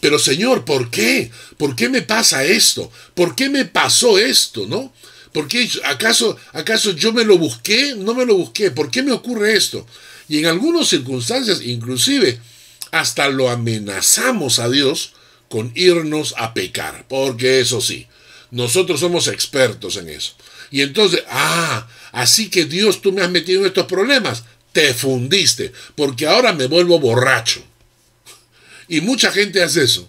pero 0.01 0.19
Señor, 0.19 0.65
¿por 0.65 0.91
qué? 0.91 1.31
¿Por 1.55 1.77
qué 1.77 1.87
me 1.87 2.01
pasa 2.01 2.43
esto? 2.43 2.91
¿Por 3.13 3.35
qué 3.35 3.49
me 3.49 3.63
pasó 3.63 4.19
esto? 4.19 4.67
¿No? 4.67 4.93
¿Por 5.31 5.47
qué? 5.47 5.69
¿Acaso, 5.85 6.37
¿Acaso 6.51 6.91
yo 6.91 7.13
me 7.13 7.23
lo 7.23 7.37
busqué? 7.37 7.95
No 7.95 8.13
me 8.13 8.25
lo 8.25 8.35
busqué. 8.35 8.71
¿Por 8.71 8.91
qué 8.91 9.01
me 9.01 9.13
ocurre 9.13 9.55
esto? 9.55 9.85
Y 10.29 10.39
en 10.39 10.45
algunas 10.45 10.87
circunstancias, 10.87 11.61
inclusive, 11.63 12.39
hasta 12.91 13.27
lo 13.29 13.49
amenazamos 13.49 14.59
a 14.59 14.69
Dios 14.69 15.13
con 15.49 15.71
irnos 15.75 16.35
a 16.37 16.53
pecar. 16.53 17.05
Porque 17.09 17.59
eso 17.59 17.81
sí, 17.81 18.07
nosotros 18.51 18.99
somos 18.99 19.27
expertos 19.27 19.97
en 19.97 20.07
eso. 20.09 20.33
Y 20.71 20.81
entonces, 20.81 21.23
ah, 21.29 21.87
así 22.11 22.49
que 22.49 22.65
Dios, 22.65 23.01
tú 23.01 23.11
me 23.11 23.23
has 23.23 23.31
metido 23.31 23.61
en 23.61 23.67
estos 23.67 23.87
problemas. 23.87 24.43
Te 24.71 24.93
fundiste, 24.93 25.73
porque 25.95 26.27
ahora 26.27 26.53
me 26.53 26.67
vuelvo 26.67 26.99
borracho. 26.99 27.63
Y 28.87 29.01
mucha 29.01 29.31
gente 29.31 29.63
hace 29.63 29.83
eso. 29.83 30.07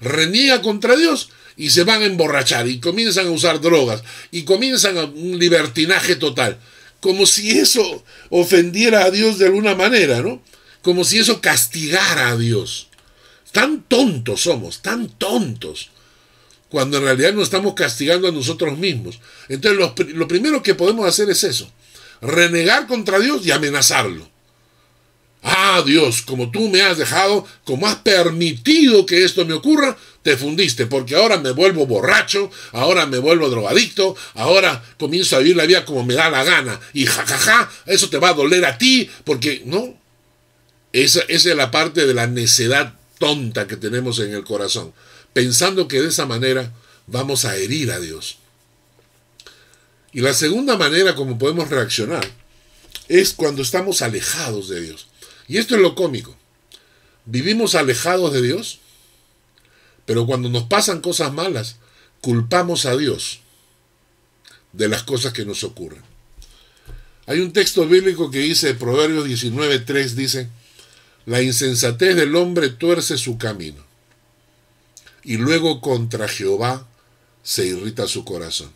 Reniega 0.00 0.62
contra 0.62 0.96
Dios 0.96 1.28
y 1.56 1.70
se 1.70 1.84
van 1.84 2.02
a 2.02 2.06
emborrachar 2.06 2.68
y 2.68 2.80
comienzan 2.80 3.26
a 3.26 3.30
usar 3.30 3.60
drogas 3.60 4.02
y 4.30 4.44
comienzan 4.44 4.96
a 4.96 5.04
un 5.04 5.38
libertinaje 5.38 6.16
total. 6.16 6.58
Como 7.00 7.26
si 7.26 7.58
eso 7.58 8.04
ofendiera 8.30 9.04
a 9.04 9.10
Dios 9.10 9.38
de 9.38 9.46
alguna 9.46 9.74
manera, 9.74 10.20
¿no? 10.20 10.42
como 10.82 11.04
si 11.04 11.18
eso 11.18 11.40
castigara 11.40 12.30
a 12.30 12.36
Dios. 12.36 12.88
Tan 13.52 13.82
tontos 13.82 14.42
somos, 14.42 14.82
tan 14.82 15.08
tontos, 15.08 15.90
cuando 16.68 16.98
en 16.98 17.04
realidad 17.04 17.32
nos 17.32 17.44
estamos 17.44 17.74
castigando 17.74 18.28
a 18.28 18.32
nosotros 18.32 18.78
mismos. 18.78 19.20
Entonces 19.48 19.78
lo, 19.78 19.94
lo 20.14 20.28
primero 20.28 20.62
que 20.62 20.74
podemos 20.74 21.06
hacer 21.06 21.30
es 21.30 21.44
eso, 21.44 21.70
renegar 22.20 22.86
contra 22.86 23.18
Dios 23.18 23.44
y 23.46 23.50
amenazarlo. 23.50 24.28
Ah, 25.42 25.82
Dios, 25.86 26.22
como 26.22 26.50
tú 26.50 26.68
me 26.68 26.82
has 26.82 26.98
dejado, 26.98 27.46
como 27.64 27.86
has 27.86 27.96
permitido 27.96 29.06
que 29.06 29.24
esto 29.24 29.44
me 29.44 29.54
ocurra, 29.54 29.96
te 30.28 30.36
fundiste, 30.36 30.84
porque 30.84 31.16
ahora 31.16 31.38
me 31.38 31.52
vuelvo 31.52 31.86
borracho, 31.86 32.50
ahora 32.72 33.06
me 33.06 33.16
vuelvo 33.16 33.48
drogadicto, 33.48 34.14
ahora 34.34 34.84
comienzo 34.98 35.36
a 35.36 35.38
vivir 35.38 35.56
la 35.56 35.64
vida 35.64 35.86
como 35.86 36.04
me 36.04 36.12
da 36.12 36.28
la 36.28 36.44
gana, 36.44 36.78
y 36.92 37.06
jajaja, 37.06 37.70
eso 37.86 38.10
te 38.10 38.18
va 38.18 38.28
a 38.28 38.34
doler 38.34 38.66
a 38.66 38.76
ti, 38.76 39.08
porque 39.24 39.62
no. 39.64 39.98
Esa 40.92 41.20
es 41.28 41.46
la 41.46 41.70
parte 41.70 42.06
de 42.06 42.12
la 42.12 42.26
necedad 42.26 42.92
tonta 43.18 43.66
que 43.66 43.78
tenemos 43.78 44.18
en 44.18 44.34
el 44.34 44.44
corazón, 44.44 44.92
pensando 45.32 45.88
que 45.88 46.02
de 46.02 46.08
esa 46.08 46.26
manera 46.26 46.74
vamos 47.06 47.46
a 47.46 47.56
herir 47.56 47.90
a 47.90 47.98
Dios. 47.98 48.36
Y 50.12 50.20
la 50.20 50.34
segunda 50.34 50.76
manera 50.76 51.14
como 51.14 51.38
podemos 51.38 51.70
reaccionar 51.70 52.28
es 53.08 53.32
cuando 53.32 53.62
estamos 53.62 54.02
alejados 54.02 54.68
de 54.68 54.82
Dios. 54.82 55.06
Y 55.46 55.56
esto 55.56 55.74
es 55.74 55.80
lo 55.80 55.94
cómico. 55.94 56.36
Vivimos 57.24 57.74
alejados 57.74 58.34
de 58.34 58.42
Dios, 58.42 58.80
pero 60.08 60.24
cuando 60.24 60.48
nos 60.48 60.62
pasan 60.62 61.02
cosas 61.02 61.34
malas, 61.34 61.76
culpamos 62.22 62.86
a 62.86 62.96
Dios 62.96 63.40
de 64.72 64.88
las 64.88 65.02
cosas 65.02 65.34
que 65.34 65.44
nos 65.44 65.64
ocurren. 65.64 66.00
Hay 67.26 67.40
un 67.40 67.52
texto 67.52 67.86
bíblico 67.86 68.30
que 68.30 68.38
dice, 68.38 68.72
Proverbios 68.72 69.28
19.3 69.28 70.08
dice, 70.14 70.48
la 71.26 71.42
insensatez 71.42 72.16
del 72.16 72.36
hombre 72.36 72.70
tuerce 72.70 73.18
su 73.18 73.36
camino, 73.36 73.84
y 75.24 75.36
luego 75.36 75.82
contra 75.82 76.26
Jehová 76.26 76.88
se 77.42 77.66
irrita 77.66 78.08
su 78.08 78.24
corazón. 78.24 78.72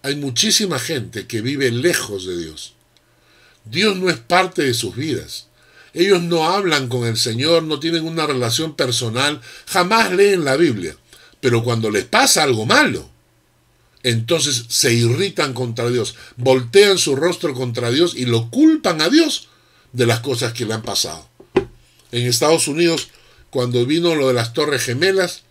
Hay 0.00 0.16
muchísima 0.16 0.78
gente 0.78 1.26
que 1.26 1.42
vive 1.42 1.70
lejos 1.70 2.24
de 2.24 2.38
Dios. 2.38 2.72
Dios 3.66 3.98
no 3.98 4.08
es 4.08 4.16
parte 4.16 4.62
de 4.62 4.72
sus 4.72 4.96
vidas. 4.96 5.48
Ellos 5.94 6.22
no 6.22 6.44
hablan 6.48 6.88
con 6.88 7.06
el 7.06 7.16
Señor, 7.16 7.64
no 7.64 7.78
tienen 7.78 8.06
una 8.06 8.26
relación 8.26 8.74
personal, 8.74 9.40
jamás 9.66 10.12
leen 10.12 10.44
la 10.44 10.56
Biblia. 10.56 10.96
Pero 11.40 11.62
cuando 11.62 11.90
les 11.90 12.04
pasa 12.04 12.42
algo 12.42 12.64
malo, 12.64 13.08
entonces 14.02 14.64
se 14.68 14.92
irritan 14.92 15.52
contra 15.52 15.88
Dios, 15.90 16.16
voltean 16.36 16.98
su 16.98 17.14
rostro 17.14 17.54
contra 17.54 17.90
Dios 17.90 18.14
y 18.14 18.24
lo 18.24 18.50
culpan 18.50 19.00
a 19.02 19.08
Dios 19.08 19.48
de 19.92 20.06
las 20.06 20.20
cosas 20.20 20.52
que 20.52 20.64
le 20.64 20.74
han 20.74 20.82
pasado. 20.82 21.28
En 22.10 22.26
Estados 22.26 22.68
Unidos, 22.68 23.08
cuando 23.50 23.84
vino 23.84 24.14
lo 24.14 24.28
de 24.28 24.34
las 24.34 24.54
Torres 24.54 24.82
Gemelas, 24.82 25.42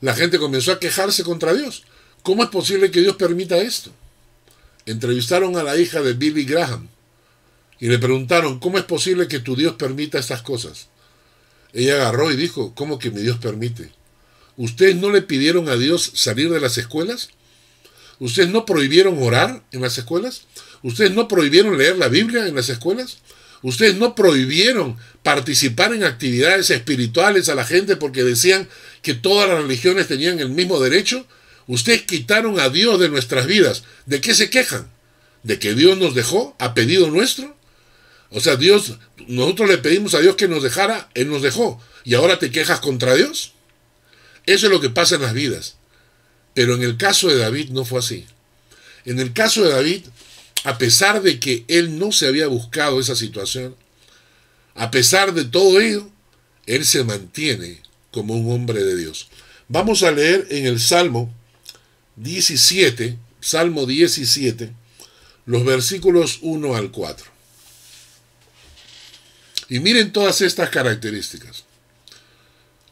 la 0.00 0.14
gente 0.14 0.38
comenzó 0.38 0.72
a 0.72 0.78
quejarse 0.78 1.24
contra 1.24 1.54
Dios. 1.54 1.84
¿Cómo 2.22 2.42
es 2.42 2.50
posible 2.50 2.90
que 2.90 3.00
Dios 3.00 3.16
permita 3.16 3.56
esto? 3.58 3.90
Entrevistaron 4.86 5.56
a 5.56 5.62
la 5.62 5.76
hija 5.78 6.02
de 6.02 6.12
Billy 6.12 6.44
Graham 6.44 6.88
y 7.80 7.88
le 7.88 7.98
preguntaron, 7.98 8.60
¿cómo 8.60 8.78
es 8.78 8.84
posible 8.84 9.28
que 9.28 9.40
tu 9.40 9.56
Dios 9.56 9.74
permita 9.74 10.18
estas 10.18 10.42
cosas? 10.42 10.88
Ella 11.72 11.96
agarró 11.96 12.30
y 12.30 12.36
dijo, 12.36 12.74
¿cómo 12.74 12.98
que 12.98 13.10
mi 13.10 13.20
Dios 13.20 13.38
permite? 13.38 13.90
¿Ustedes 14.56 14.96
no 14.96 15.10
le 15.10 15.22
pidieron 15.22 15.68
a 15.68 15.76
Dios 15.76 16.12
salir 16.14 16.50
de 16.50 16.60
las 16.60 16.78
escuelas? 16.78 17.30
¿Ustedes 18.20 18.48
no 18.48 18.64
prohibieron 18.64 19.20
orar 19.20 19.64
en 19.72 19.80
las 19.80 19.98
escuelas? 19.98 20.42
¿Ustedes 20.82 21.10
no 21.10 21.26
prohibieron 21.26 21.76
leer 21.76 21.96
la 21.98 22.08
Biblia 22.08 22.46
en 22.46 22.54
las 22.54 22.68
escuelas? 22.68 23.18
¿Ustedes 23.62 23.96
no 23.96 24.14
prohibieron 24.14 24.96
participar 25.22 25.94
en 25.94 26.04
actividades 26.04 26.70
espirituales 26.70 27.48
a 27.48 27.54
la 27.54 27.64
gente 27.64 27.96
porque 27.96 28.22
decían 28.22 28.68
que 29.02 29.14
todas 29.14 29.48
las 29.48 29.62
religiones 29.62 30.06
tenían 30.06 30.38
el 30.38 30.50
mismo 30.50 30.78
derecho? 30.78 31.26
Ustedes 31.66 32.02
quitaron 32.02 32.60
a 32.60 32.68
Dios 32.68 33.00
de 33.00 33.08
nuestras 33.08 33.46
vidas. 33.46 33.84
¿De 34.06 34.20
qué 34.20 34.34
se 34.34 34.50
quejan? 34.50 34.90
¿De 35.42 35.58
que 35.58 35.74
Dios 35.74 35.98
nos 35.98 36.14
dejó 36.14 36.54
a 36.58 36.74
pedido 36.74 37.10
nuestro? 37.10 37.56
O 38.34 38.40
sea, 38.40 38.56
Dios, 38.56 38.94
nosotros 39.28 39.68
le 39.68 39.78
pedimos 39.78 40.14
a 40.14 40.20
Dios 40.20 40.34
que 40.34 40.48
nos 40.48 40.64
dejara, 40.64 41.08
Él 41.14 41.30
nos 41.30 41.40
dejó. 41.40 41.80
¿Y 42.02 42.14
ahora 42.14 42.40
te 42.40 42.50
quejas 42.50 42.80
contra 42.80 43.14
Dios? 43.14 43.52
Eso 44.44 44.66
es 44.66 44.72
lo 44.72 44.80
que 44.80 44.90
pasa 44.90 45.14
en 45.14 45.22
las 45.22 45.34
vidas. 45.34 45.76
Pero 46.52 46.74
en 46.74 46.82
el 46.82 46.96
caso 46.96 47.28
de 47.28 47.38
David 47.38 47.70
no 47.70 47.84
fue 47.84 48.00
así. 48.00 48.26
En 49.04 49.20
el 49.20 49.32
caso 49.32 49.62
de 49.62 49.70
David, 49.70 50.02
a 50.64 50.78
pesar 50.78 51.22
de 51.22 51.38
que 51.38 51.64
él 51.68 51.96
no 51.96 52.10
se 52.10 52.26
había 52.26 52.48
buscado 52.48 52.98
esa 52.98 53.14
situación, 53.14 53.76
a 54.74 54.90
pesar 54.90 55.32
de 55.32 55.44
todo 55.44 55.80
ello, 55.80 56.10
él 56.66 56.84
se 56.84 57.04
mantiene 57.04 57.82
como 58.10 58.34
un 58.34 58.52
hombre 58.52 58.82
de 58.82 58.96
Dios. 58.96 59.28
Vamos 59.68 60.02
a 60.02 60.10
leer 60.10 60.48
en 60.50 60.66
el 60.66 60.80
Salmo 60.80 61.32
17, 62.16 63.16
Salmo 63.40 63.86
17, 63.86 64.72
los 65.46 65.64
versículos 65.64 66.40
1 66.42 66.74
al 66.74 66.90
4. 66.90 67.33
Y 69.68 69.80
miren 69.80 70.12
todas 70.12 70.40
estas 70.40 70.70
características. 70.70 71.64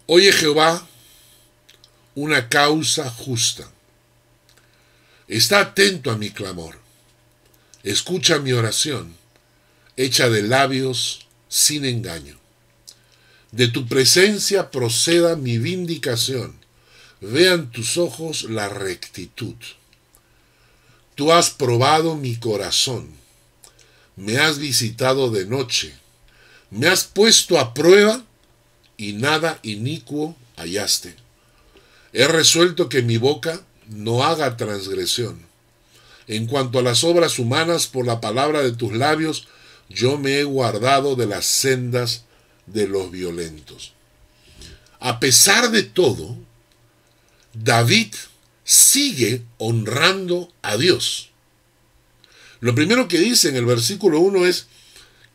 Oye 0.06 0.32
Jehová 0.32 0.86
una 2.14 2.48
causa 2.48 3.08
justa. 3.10 3.70
Está 5.28 5.60
atento 5.60 6.10
a 6.10 6.16
mi 6.16 6.30
clamor. 6.30 6.78
Escucha 7.82 8.38
mi 8.38 8.52
oración, 8.52 9.16
hecha 9.96 10.28
de 10.28 10.42
labios 10.42 11.26
sin 11.48 11.84
engaño. 11.84 12.38
De 13.50 13.68
tu 13.68 13.86
presencia 13.86 14.70
proceda 14.70 15.36
mi 15.36 15.58
vindicación. 15.58 16.58
Vean 17.20 17.70
tus 17.70 17.96
ojos 17.96 18.44
la 18.44 18.68
rectitud. 18.68 19.56
Tú 21.14 21.32
has 21.32 21.50
probado 21.50 22.16
mi 22.16 22.36
corazón. 22.36 23.10
Me 24.16 24.38
has 24.38 24.58
visitado 24.58 25.30
de 25.30 25.46
noche 25.46 26.01
me 26.72 26.88
has 26.88 27.04
puesto 27.04 27.58
a 27.58 27.74
prueba 27.74 28.24
y 28.96 29.12
nada 29.12 29.60
inicuo 29.62 30.34
hallaste. 30.56 31.14
He 32.14 32.26
resuelto 32.26 32.88
que 32.88 33.02
mi 33.02 33.18
boca 33.18 33.60
no 33.88 34.24
haga 34.24 34.56
transgresión. 34.56 35.40
En 36.26 36.46
cuanto 36.46 36.78
a 36.78 36.82
las 36.82 37.04
obras 37.04 37.38
humanas, 37.38 37.86
por 37.86 38.06
la 38.06 38.20
palabra 38.20 38.62
de 38.62 38.72
tus 38.72 38.92
labios, 38.92 39.48
yo 39.90 40.16
me 40.16 40.38
he 40.38 40.44
guardado 40.44 41.14
de 41.14 41.26
las 41.26 41.44
sendas 41.44 42.24
de 42.66 42.88
los 42.88 43.10
violentos. 43.10 43.92
A 44.98 45.20
pesar 45.20 45.70
de 45.70 45.82
todo, 45.82 46.38
David 47.52 48.14
sigue 48.64 49.42
honrando 49.58 50.50
a 50.62 50.78
Dios. 50.78 51.30
Lo 52.60 52.74
primero 52.74 53.08
que 53.08 53.18
dice 53.18 53.50
en 53.50 53.56
el 53.56 53.66
versículo 53.66 54.20
1 54.20 54.46
es, 54.46 54.68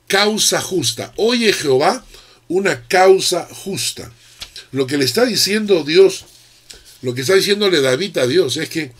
causa 0.08 0.62
justa. 0.62 1.14
Oye 1.18 1.54
Jehová, 1.54 2.06
una 2.48 2.88
causa 2.88 3.48
justa. 3.52 4.12
Lo 4.72 4.88
que 4.88 4.98
le 4.98 5.06
está 5.06 5.26
diciendo 5.26 5.84
Dios, 5.84 6.26
lo 7.02 7.14
que 7.14 7.22
está 7.22 7.36
diciéndole 7.36 7.82
David 7.82 8.18
a 8.18 8.28
Dios 8.28 8.58
es 8.58 8.70
que 8.70 8.92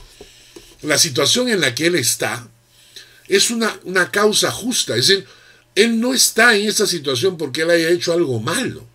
la 0.82 0.98
situación 0.98 1.50
en 1.50 1.62
la 1.62 1.74
que 1.74 1.88
él 1.88 1.96
está 1.96 2.48
es 3.28 3.50
una, 3.52 3.80
una 3.84 4.12
causa 4.12 4.52
justa. 4.52 4.96
Es 4.96 5.08
decir, 5.08 5.26
él 5.76 6.00
no 6.00 6.14
está 6.14 6.56
en 6.56 6.68
esa 6.68 6.88
situación 6.88 7.38
porque 7.38 7.62
él 7.62 7.70
haya 7.70 7.90
hecho 7.90 8.14
algo 8.14 8.40
malo. 8.40 8.86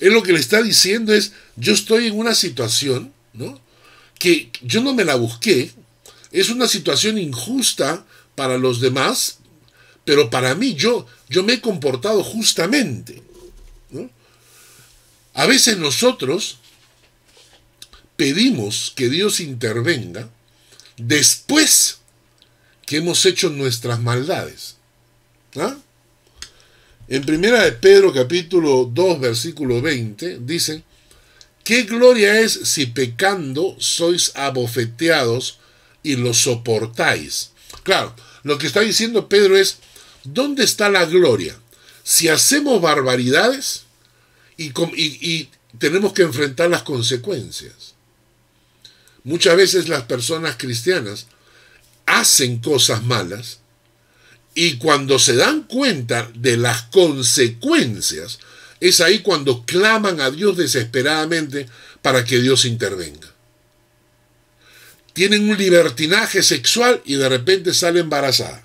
Él 0.00 0.12
lo 0.12 0.22
que 0.22 0.32
le 0.32 0.40
está 0.40 0.62
diciendo 0.62 1.14
es, 1.14 1.32
yo 1.56 1.72
estoy 1.72 2.08
en 2.08 2.18
una 2.18 2.34
situación, 2.34 3.12
¿no? 3.32 3.60
Que 4.18 4.50
yo 4.62 4.80
no 4.82 4.94
me 4.94 5.04
la 5.04 5.14
busqué, 5.14 5.72
es 6.32 6.48
una 6.48 6.66
situación 6.66 7.18
injusta 7.18 8.04
para 8.34 8.58
los 8.58 8.80
demás, 8.80 9.38
pero 10.04 10.30
para 10.30 10.54
mí 10.54 10.74
yo, 10.74 11.06
yo 11.28 11.42
me 11.42 11.54
he 11.54 11.60
comportado 11.60 12.22
justamente. 12.24 13.22
A 15.34 15.46
veces 15.46 15.78
nosotros 15.78 16.58
pedimos 18.16 18.92
que 18.94 19.08
Dios 19.08 19.40
intervenga 19.40 20.28
después 20.96 21.98
que 22.86 22.98
hemos 22.98 23.24
hecho 23.24 23.48
nuestras 23.48 24.00
maldades. 24.00 24.76
¿Ah? 25.56 25.76
En 27.08 27.24
primera 27.24 27.62
de 27.62 27.72
Pedro 27.72 28.12
capítulo 28.12 28.90
2 28.92 29.20
versículo 29.20 29.80
20 29.80 30.38
dice, 30.40 30.82
¿qué 31.64 31.82
gloria 31.84 32.40
es 32.40 32.52
si 32.52 32.86
pecando 32.86 33.76
sois 33.78 34.32
abofeteados 34.34 35.58
y 36.02 36.16
lo 36.16 36.34
soportáis? 36.34 37.50
Claro, 37.82 38.14
lo 38.42 38.58
que 38.58 38.66
está 38.66 38.80
diciendo 38.80 39.28
Pedro 39.28 39.56
es, 39.56 39.78
¿Dónde 40.24 40.64
está 40.64 40.88
la 40.88 41.04
gloria? 41.04 41.56
Si 42.04 42.28
hacemos 42.28 42.80
barbaridades 42.80 43.84
y, 44.56 45.48
tenemos 45.78 46.12
que 46.12 46.22
enfrentar 46.22 46.68
las 46.70 46.82
consecuencias. 46.82 47.94
Muchas 49.24 49.56
veces 49.56 49.88
las 49.88 50.02
personas 50.02 50.56
cristianas 50.56 51.26
hacen 52.06 52.58
cosas 52.58 53.04
malas 53.04 53.60
Y 54.54 54.76
cuando 54.76 55.18
se 55.18 55.36
dan 55.36 55.62
cuenta 55.62 56.30
de 56.34 56.56
las 56.56 56.82
consecuencias, 56.82 58.38
es 58.80 59.00
ahí 59.00 59.20
cuando 59.20 59.64
claman 59.64 60.20
a 60.20 60.30
Dios 60.30 60.56
desesperadamente 60.56 61.68
para 62.02 62.24
que 62.24 62.40
Dios 62.40 62.66
intervenga. 62.66 63.32
Tienen 65.14 65.48
un 65.48 65.56
libertinaje 65.56 66.42
sexual 66.42 67.00
y 67.04 67.14
de 67.14 67.28
repente 67.28 67.72
sale 67.72 68.00
embarazada. 68.00 68.64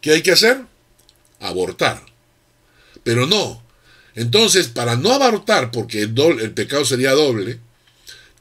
¿Qué 0.00 0.12
hay 0.12 0.22
que 0.22 0.32
hacer? 0.32 0.60
Abortar. 1.40 2.04
Pero 3.02 3.26
no. 3.26 3.62
Entonces, 4.14 4.68
para 4.68 4.96
no 4.96 5.12
abortar, 5.12 5.70
porque 5.70 6.02
el, 6.02 6.14
el 6.40 6.52
pecado 6.52 6.84
sería 6.84 7.12
doble, 7.12 7.60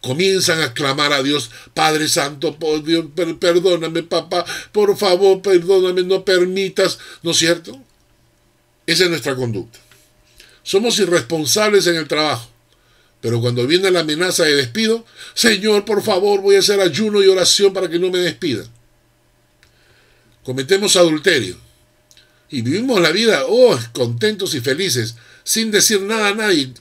comienzan 0.01 0.61
a 0.61 0.73
clamar 0.73 1.13
a 1.13 1.23
Dios, 1.23 1.51
Padre 1.73 2.07
Santo, 2.07 2.57
por 2.57 2.83
Dios, 2.83 3.05
perdóname, 3.39 4.03
papá, 4.03 4.45
por 4.71 4.97
favor, 4.97 5.41
perdóname, 5.41 6.03
no 6.03 6.23
permitas, 6.23 6.99
¿no 7.21 7.31
es 7.31 7.37
cierto? 7.37 7.79
Esa 8.85 9.03
es 9.03 9.09
nuestra 9.09 9.35
conducta. 9.35 9.79
Somos 10.63 10.97
irresponsables 10.99 11.87
en 11.87 11.95
el 11.95 12.07
trabajo, 12.07 12.49
pero 13.21 13.41
cuando 13.41 13.67
viene 13.67 13.91
la 13.91 14.01
amenaza 14.01 14.43
de 14.43 14.55
despido, 14.55 15.05
Señor, 15.33 15.85
por 15.85 16.01
favor, 16.01 16.41
voy 16.41 16.55
a 16.55 16.59
hacer 16.59 16.79
ayuno 16.79 17.21
y 17.21 17.27
oración 17.27 17.73
para 17.73 17.89
que 17.89 17.99
no 17.99 18.09
me 18.09 18.19
despidan. 18.19 18.67
Cometemos 20.49 20.95
adulterio 20.95 21.57
y 22.49 22.63
vivimos 22.63 22.99
la 22.99 23.11
vida, 23.11 23.43
oh, 23.47 23.79
contentos 23.93 24.55
y 24.55 24.61
felices, 24.61 25.13
sin 25.43 25.69
decir 25.69 26.01
nada 26.01 26.29
a 26.29 26.33
nadie, 26.33 26.73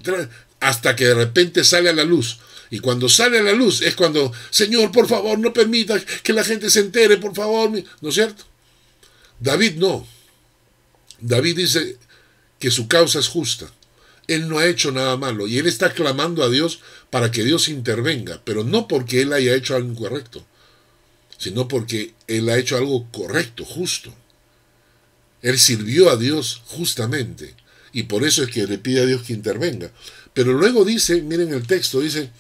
hasta 0.59 0.97
que 0.97 1.05
de 1.05 1.15
repente 1.15 1.63
sale 1.65 1.91
a 1.91 1.93
la 1.93 2.05
luz 2.05 2.39
y 2.71 2.79
cuando 2.79 3.11
sale 3.11 3.41
a 3.41 3.43
la 3.43 3.53
luz 3.53 3.83
es 3.83 3.95
cuando, 3.95 4.33
Señor, 4.49 4.91
por 4.91 5.07
favor, 5.07 5.39
no 5.39 5.53
permita 5.53 6.01
que 6.23 6.33
la 6.33 6.45
gente 6.45 6.71
se 6.71 6.81
entere, 6.81 7.19
por 7.19 7.35
favor. 7.35 7.71
¿No 8.01 8.09
es 8.09 8.15
cierto? 8.15 8.43
David 9.39 9.75
no. 9.75 10.09
David 11.21 11.59
dice 11.59 11.99
que 12.59 12.71
su 12.71 12.89
causa 12.89 13.19
es 13.19 13.29
justa. 13.29 13.71
Él 14.29 14.49
no 14.49 14.61
ha 14.61 14.67
hecho 14.67 14.93
nada 14.93 15.19
malo 15.19 15.47
y 15.47 15.59
él 15.59 15.67
está 15.67 15.93
clamando 15.93 16.43
a 16.43 16.49
Dios 16.49 16.81
para 17.11 17.31
que 17.31 17.45
Dios 17.45 17.69
intervenga, 17.69 18.41
pero 18.45 18.65
no 18.65 18.89
porque 18.89 19.21
él 19.21 19.35
haya 19.35 19.55
hecho 19.55 19.77
algo 19.77 19.91
incorrecto, 19.91 20.43
sino 21.39 21.69
porque 21.69 22.15
él 22.27 22.49
ha 22.51 22.59
hecho 22.59 22.77
algo 22.77 23.11
correcto, 23.11 23.65
justo. 23.65 24.15
Él 25.41 25.59
sirvió 25.59 26.11
a 26.11 26.17
Dios 26.17 26.63
justamente 26.67 27.55
y 27.93 28.03
por 28.05 28.25
eso 28.25 28.43
es 28.43 28.51
que 28.51 28.67
le 28.67 28.79
pide 28.79 29.03
a 29.03 29.07
Dios 29.07 29.23
que 29.23 29.33
intervenga. 29.33 29.91
Pero 30.35 30.53
luego 30.53 30.85
dice, 30.85 31.23
miren 31.23 31.55
el 31.55 31.67
texto, 31.67 32.01
dice, 32.01 32.31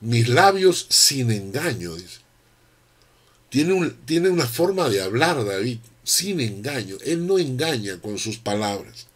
mis 0.00 0.28
labios 0.28 0.86
sin 0.88 1.30
engaño, 1.30 1.94
dice. 1.94 2.18
Tiene, 3.48 3.92
tiene 4.04 4.28
una 4.28 4.46
forma 4.46 4.88
de 4.88 5.02
hablar 5.02 5.44
David, 5.44 5.78
sin 6.04 6.40
engaño. 6.40 6.96
Él 7.04 7.26
no 7.26 7.38
engaña 7.38 7.98
con 8.00 8.18
sus 8.18 8.38
palabras. 8.38 9.06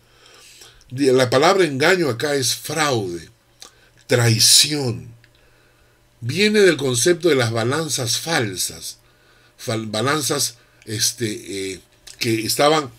La 0.91 1.31
palabra 1.31 1.65
engaño 1.65 2.09
acá 2.09 2.35
es 2.35 2.55
fraude, 2.55 3.29
traición. 4.07 5.09
Viene 6.21 6.61
del 6.61 6.77
concepto 6.77 7.29
de 7.29 7.35
las 7.37 7.53
balanzas 7.53 8.19
falsas, 8.19 8.99
balanzas 9.67 10.57
este, 10.85 11.73
eh, 11.73 11.81
que 12.19 12.45
estaban 12.45 12.91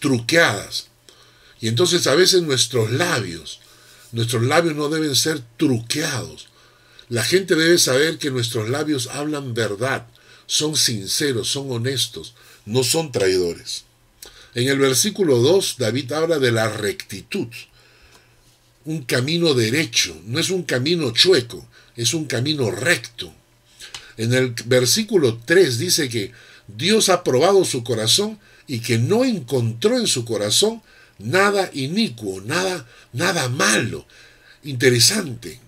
truqueadas. 0.00 0.88
Y 1.60 1.68
entonces 1.68 2.06
a 2.06 2.14
veces 2.14 2.42
nuestros 2.42 2.90
labios, 2.90 3.60
nuestros 4.10 4.42
labios 4.42 4.74
no 4.74 4.88
deben 4.88 5.14
ser 5.14 5.40
truqueados. 5.56 6.48
La 7.08 7.22
gente 7.22 7.54
debe 7.54 7.78
saber 7.78 8.18
que 8.18 8.30
nuestros 8.30 8.68
labios 8.68 9.08
hablan 9.08 9.54
verdad, 9.54 10.06
son 10.46 10.76
sinceros, 10.76 11.48
son 11.48 11.70
honestos, 11.70 12.34
no 12.64 12.84
son 12.84 13.12
traidores. 13.12 13.84
En 14.54 14.68
el 14.68 14.78
versículo 14.78 15.38
2, 15.38 15.76
David 15.78 16.12
habla 16.12 16.38
de 16.38 16.52
la 16.52 16.68
rectitud, 16.68 17.48
un 18.84 19.02
camino 19.04 19.54
derecho, 19.54 20.20
no 20.26 20.40
es 20.40 20.50
un 20.50 20.64
camino 20.64 21.10
chueco, 21.12 21.66
es 21.96 22.14
un 22.14 22.26
camino 22.26 22.70
recto. 22.70 23.32
En 24.22 24.32
el 24.34 24.54
versículo 24.66 25.40
3 25.44 25.78
dice 25.78 26.08
que 26.08 26.30
Dios 26.68 27.08
ha 27.08 27.24
probado 27.24 27.64
su 27.64 27.82
corazón 27.82 28.38
y 28.68 28.78
que 28.78 28.96
no 28.96 29.24
encontró 29.24 29.98
en 29.98 30.06
su 30.06 30.24
corazón 30.24 30.80
nada 31.18 31.68
inicuo, 31.74 32.40
nada, 32.42 32.86
nada 33.12 33.48
malo. 33.48 34.06
Interesante. 34.62 35.58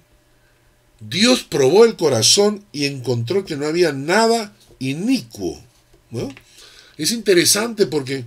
Dios 1.00 1.42
probó 1.42 1.84
el 1.84 1.96
corazón 1.96 2.64
y 2.70 2.84
encontró 2.84 3.44
que 3.44 3.56
no 3.56 3.66
había 3.66 3.92
nada 3.92 4.54
inicuo. 4.78 5.60
Es 6.96 7.10
interesante 7.10 7.86
porque 7.86 8.22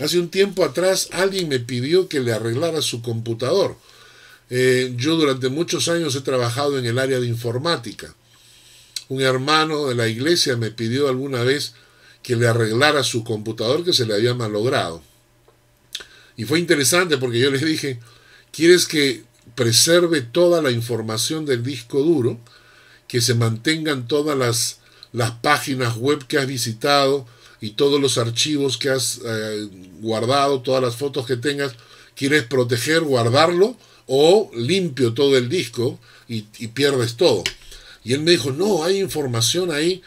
hace 0.00 0.18
un 0.18 0.28
tiempo 0.28 0.64
atrás 0.64 1.08
alguien 1.12 1.48
me 1.48 1.60
pidió 1.60 2.08
que 2.08 2.18
le 2.18 2.32
arreglara 2.32 2.82
su 2.82 3.00
computador. 3.00 3.76
Eh, 4.50 4.92
yo 4.96 5.14
durante 5.14 5.50
muchos 5.50 5.86
años 5.86 6.16
he 6.16 6.20
trabajado 6.20 6.80
en 6.80 6.86
el 6.86 6.98
área 6.98 7.20
de 7.20 7.28
informática. 7.28 8.16
Un 9.12 9.20
hermano 9.20 9.88
de 9.88 9.94
la 9.94 10.08
iglesia 10.08 10.56
me 10.56 10.70
pidió 10.70 11.06
alguna 11.06 11.42
vez 11.42 11.74
que 12.22 12.34
le 12.34 12.48
arreglara 12.48 13.02
su 13.02 13.24
computador 13.24 13.84
que 13.84 13.92
se 13.92 14.06
le 14.06 14.14
había 14.14 14.32
malogrado. 14.32 15.02
Y 16.34 16.44
fue 16.44 16.58
interesante 16.58 17.18
porque 17.18 17.38
yo 17.38 17.50
les 17.50 17.62
dije, 17.62 18.00
¿quieres 18.52 18.86
que 18.86 19.24
preserve 19.54 20.22
toda 20.22 20.62
la 20.62 20.70
información 20.70 21.44
del 21.44 21.62
disco 21.62 22.00
duro, 22.00 22.40
que 23.06 23.20
se 23.20 23.34
mantengan 23.34 24.08
todas 24.08 24.38
las, 24.38 24.78
las 25.12 25.32
páginas 25.32 25.98
web 25.98 26.26
que 26.26 26.38
has 26.38 26.46
visitado 26.46 27.26
y 27.60 27.72
todos 27.72 28.00
los 28.00 28.16
archivos 28.16 28.78
que 28.78 28.88
has 28.88 29.20
eh, 29.22 29.68
guardado, 30.00 30.62
todas 30.62 30.82
las 30.82 30.96
fotos 30.96 31.26
que 31.26 31.36
tengas, 31.36 31.74
quieres 32.16 32.44
proteger, 32.44 33.02
guardarlo 33.02 33.76
o 34.06 34.50
limpio 34.54 35.12
todo 35.12 35.36
el 35.36 35.50
disco 35.50 36.00
y, 36.28 36.42
pierdes 36.68 37.16
todo. 37.16 37.44
Y 38.04 38.14
él 38.14 38.20
me 38.20 38.32
dijo, 38.32 38.50
no, 38.52 38.84
hay 38.84 39.00
información 39.00 39.70
ahí 39.70 40.02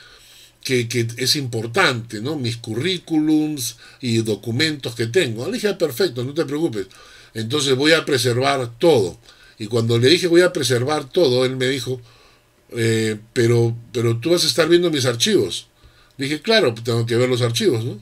que, 0.64 0.90
que, 0.90 1.08
es 1.18 1.36
importante, 1.36 2.22
¿no? 2.22 2.36
Mis 2.36 2.58
currículums 2.58 3.78
y 4.02 4.18
documentos 4.18 4.96
que 4.96 5.08
tengo. 5.08 5.46
Le 5.46 5.54
dije, 5.54 5.70
ah, 5.70 5.78
perfecto, 5.78 6.24
no 6.24 6.34
te 6.34 6.46
preocupes. 6.46 6.88
Entonces 7.34 7.76
voy 7.76 7.94
a 7.94 8.06
preservar 8.06 8.78
todo. 8.80 9.20
Y 9.58 9.68
cuando 9.68 9.98
le 9.98 10.10
dije 10.10 10.28
voy 10.28 10.42
a 10.42 10.54
preservar 10.54 11.10
todo, 11.10 11.46
él 11.46 11.56
me 11.56 11.68
dijo, 11.68 12.02
eh, 12.72 13.18
pero, 13.34 13.76
pero 13.92 14.18
tú 14.18 14.32
vas 14.32 14.44
a 14.44 14.48
estar 14.48 14.68
viendo 14.68 14.92
mis 14.92 15.06
archivos. 15.06 15.68
dije, 16.18 16.42
claro, 16.42 16.74
tengo 16.74 17.06
que 17.06 17.16
ver 17.16 17.30
los 17.30 17.42
archivos, 17.42 17.86
¿no? 17.86 18.00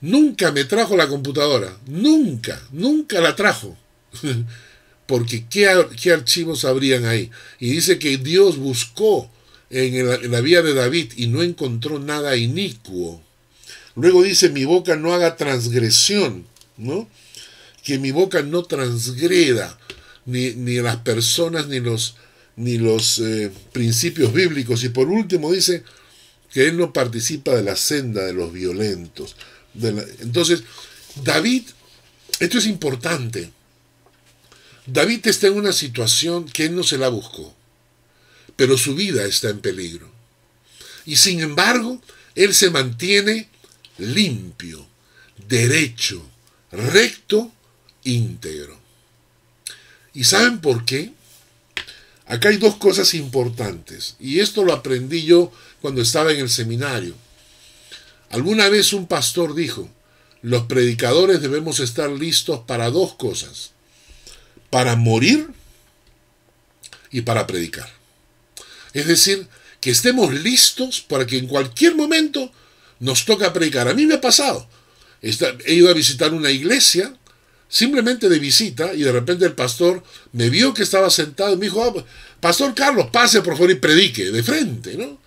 Nunca 0.00 0.52
me 0.52 0.64
trajo 0.64 0.96
la 0.96 1.08
computadora, 1.08 1.78
nunca, 1.86 2.60
nunca 2.72 3.20
la 3.20 3.34
trajo. 3.36 3.76
Porque 5.06 5.46
¿qué, 5.48 5.68
¿qué, 6.00 6.12
archivos 6.12 6.64
habrían 6.64 7.04
ahí? 7.04 7.30
Y 7.60 7.70
dice 7.70 7.98
que 7.98 8.16
Dios 8.16 8.56
buscó 8.56 9.30
en, 9.70 10.30
la 10.30 10.40
vía 10.40 10.62
de 10.62 10.74
David 10.74 11.12
y 11.16 11.26
no 11.26 11.42
encontró 11.42 11.98
nada 11.98 12.36
inicuo. 12.36 13.22
Luego 13.96 14.22
dice, 14.22 14.48
mi 14.48 14.64
boca 14.64 14.96
no 14.96 15.12
haga 15.12 15.36
transgresión, 15.36 16.46
¿no? 16.76 17.08
Que 17.82 17.98
mi 17.98 18.10
boca 18.12 18.42
no 18.42 18.64
transgreda 18.64 19.78
ni, 20.26 20.52
las 20.80 20.96
personas, 20.96 21.68
ni 21.68 21.80
los, 21.80 22.16
ni 22.56 22.78
los 22.78 23.18
eh, 23.18 23.52
principios 23.72 24.32
bíblicos. 24.32 24.82
Y 24.84 24.88
por 24.88 25.08
último 25.08 25.52
dice 25.52 25.84
que 26.52 26.66
él 26.68 26.76
no 26.76 26.92
participa 26.92 27.54
de 27.54 27.62
la 27.62 27.76
senda 27.76 28.24
de 28.24 28.32
los 28.32 28.52
violentos. 28.52 29.36
entonces, 30.20 30.62
David, 31.22 31.64
esto 32.40 32.58
es 32.58 32.66
importante. 32.66 33.50
David 34.86 35.26
está 35.26 35.46
en 35.46 35.54
una 35.54 35.72
situación 35.72 36.44
que 36.44 36.66
él 36.66 36.76
no 36.76 36.82
se 36.82 36.98
la 36.98 37.08
buscó, 37.08 37.54
pero 38.56 38.76
su 38.76 38.94
vida 38.94 39.24
está 39.24 39.48
en 39.48 39.60
peligro. 39.60 40.10
Y 41.06 41.16
sin 41.16 41.40
embargo, 41.40 42.02
él 42.34 42.54
se 42.54 42.70
mantiene 42.70 43.48
limpio, 43.98 44.86
derecho, 45.48 46.22
recto, 46.70 47.50
íntegro. 48.04 48.78
¿Y 50.12 50.24
saben 50.24 50.60
por 50.60 50.84
qué? 50.84 51.12
Acá 52.26 52.48
hay 52.50 52.56
dos 52.56 52.76
cosas 52.76 53.14
importantes, 53.14 54.16
y 54.18 54.40
esto 54.40 54.64
lo 54.64 54.72
aprendí 54.72 55.24
yo 55.24 55.52
cuando 55.80 56.00
estaba 56.02 56.32
en 56.32 56.40
el 56.40 56.50
seminario. 56.50 57.14
Alguna 58.30 58.68
vez 58.68 58.92
un 58.92 59.06
pastor 59.06 59.54
dijo, 59.54 59.88
los 60.42 60.64
predicadores 60.64 61.40
debemos 61.40 61.80
estar 61.80 62.10
listos 62.10 62.60
para 62.66 62.90
dos 62.90 63.14
cosas, 63.14 63.73
para 64.74 64.96
morir 64.96 65.46
y 67.12 67.20
para 67.20 67.46
predicar. 67.46 67.88
Es 68.92 69.06
decir, 69.06 69.46
que 69.80 69.92
estemos 69.92 70.34
listos 70.34 71.00
para 71.00 71.24
que 71.28 71.38
en 71.38 71.46
cualquier 71.46 71.94
momento 71.94 72.50
nos 72.98 73.24
toca 73.24 73.52
predicar. 73.52 73.86
A 73.86 73.94
mí 73.94 74.04
me 74.04 74.14
ha 74.14 74.20
pasado. 74.20 74.68
He 75.22 75.74
ido 75.74 75.88
a 75.88 75.92
visitar 75.92 76.34
una 76.34 76.50
iglesia 76.50 77.14
simplemente 77.68 78.28
de 78.28 78.40
visita 78.40 78.94
y 78.94 79.02
de 79.02 79.12
repente 79.12 79.44
el 79.44 79.52
pastor 79.52 80.02
me 80.32 80.50
vio 80.50 80.74
que 80.74 80.82
estaba 80.82 81.08
sentado 81.08 81.54
y 81.54 81.56
me 81.56 81.66
dijo, 81.66 81.84
ah, 81.84 82.04
Pastor 82.40 82.74
Carlos, 82.74 83.10
pase 83.12 83.42
por 83.42 83.54
favor 83.54 83.70
y 83.70 83.76
predique 83.76 84.32
de 84.32 84.42
frente, 84.42 84.96
¿no? 84.96 85.20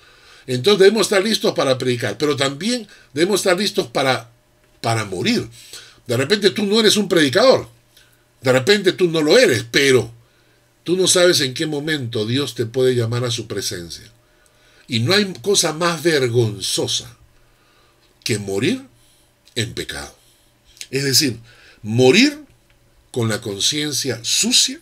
Entonces 0.45 0.79
debemos 0.79 1.03
estar 1.03 1.23
listos 1.23 1.53
para 1.53 1.77
predicar, 1.77 2.17
pero 2.17 2.35
también 2.35 2.85
debemos 3.13 3.39
estar 3.39 3.57
listos 3.57 3.87
para, 3.87 4.29
para 4.81 5.05
morir. 5.05 5.47
De 6.05 6.17
repente 6.17 6.49
tú 6.49 6.65
no 6.65 6.81
eres 6.81 6.97
un 6.97 7.07
predicador, 7.07 7.76
de 8.41 8.51
repente 8.51 8.93
tú 8.93 9.09
no 9.09 9.21
lo 9.21 9.37
eres, 9.37 9.65
pero 9.69 10.11
tú 10.83 10.95
no 10.95 11.07
sabes 11.07 11.41
en 11.41 11.53
qué 11.53 11.65
momento 11.65 12.25
Dios 12.25 12.55
te 12.55 12.65
puede 12.65 12.95
llamar 12.95 13.23
a 13.23 13.31
su 13.31 13.47
presencia. 13.47 14.11
Y 14.87 14.99
no 14.99 15.13
hay 15.13 15.33
cosa 15.41 15.73
más 15.73 16.01
vergonzosa 16.01 17.17
que 18.23 18.39
morir 18.39 18.83
en 19.55 19.73
pecado. 19.73 20.15
Es 20.91 21.03
decir, 21.03 21.39
morir 21.81 22.45
con 23.11 23.29
la 23.29 23.41
conciencia 23.41 24.19
sucia, 24.23 24.79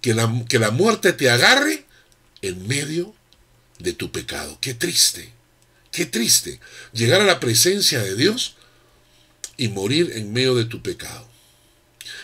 que 0.00 0.14
la, 0.14 0.44
que 0.48 0.58
la 0.58 0.70
muerte 0.70 1.12
te 1.12 1.28
agarre 1.28 1.84
en 2.42 2.66
medio 2.66 3.14
de 3.78 3.92
tu 3.92 4.10
pecado. 4.10 4.58
Qué 4.60 4.74
triste, 4.74 5.32
qué 5.92 6.06
triste 6.06 6.60
llegar 6.92 7.20
a 7.20 7.26
la 7.26 7.40
presencia 7.40 8.00
de 8.00 8.16
Dios 8.16 8.56
y 9.56 9.68
morir 9.68 10.12
en 10.14 10.32
medio 10.32 10.54
de 10.54 10.64
tu 10.64 10.82
pecado. 10.82 11.27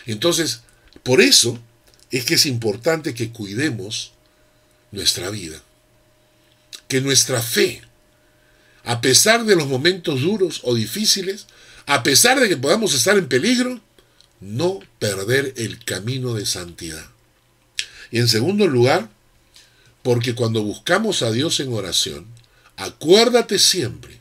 Entonces, 0.05 0.61
por 1.03 1.21
eso 1.21 1.59
es 2.11 2.25
que 2.25 2.35
es 2.35 2.45
importante 2.45 3.13
que 3.13 3.31
cuidemos 3.31 4.13
nuestra 4.91 5.29
vida, 5.29 5.61
que 6.87 7.01
nuestra 7.01 7.41
fe, 7.41 7.81
a 8.83 9.01
pesar 9.01 9.45
de 9.45 9.55
los 9.55 9.67
momentos 9.67 10.21
duros 10.21 10.61
o 10.63 10.75
difíciles, 10.75 11.47
a 11.85 12.03
pesar 12.03 12.39
de 12.39 12.47
que 12.47 12.57
podamos 12.57 12.93
estar 12.93 13.17
en 13.17 13.27
peligro, 13.27 13.81
no 14.39 14.79
perder 14.99 15.53
el 15.57 15.83
camino 15.83 16.33
de 16.33 16.45
santidad. 16.45 17.05
Y 18.11 18.19
en 18.19 18.27
segundo 18.27 18.67
lugar, 18.67 19.09
porque 20.03 20.35
cuando 20.35 20.63
buscamos 20.63 21.21
a 21.21 21.31
Dios 21.31 21.59
en 21.59 21.73
oración, 21.73 22.27
acuérdate 22.77 23.59
siempre 23.59 24.19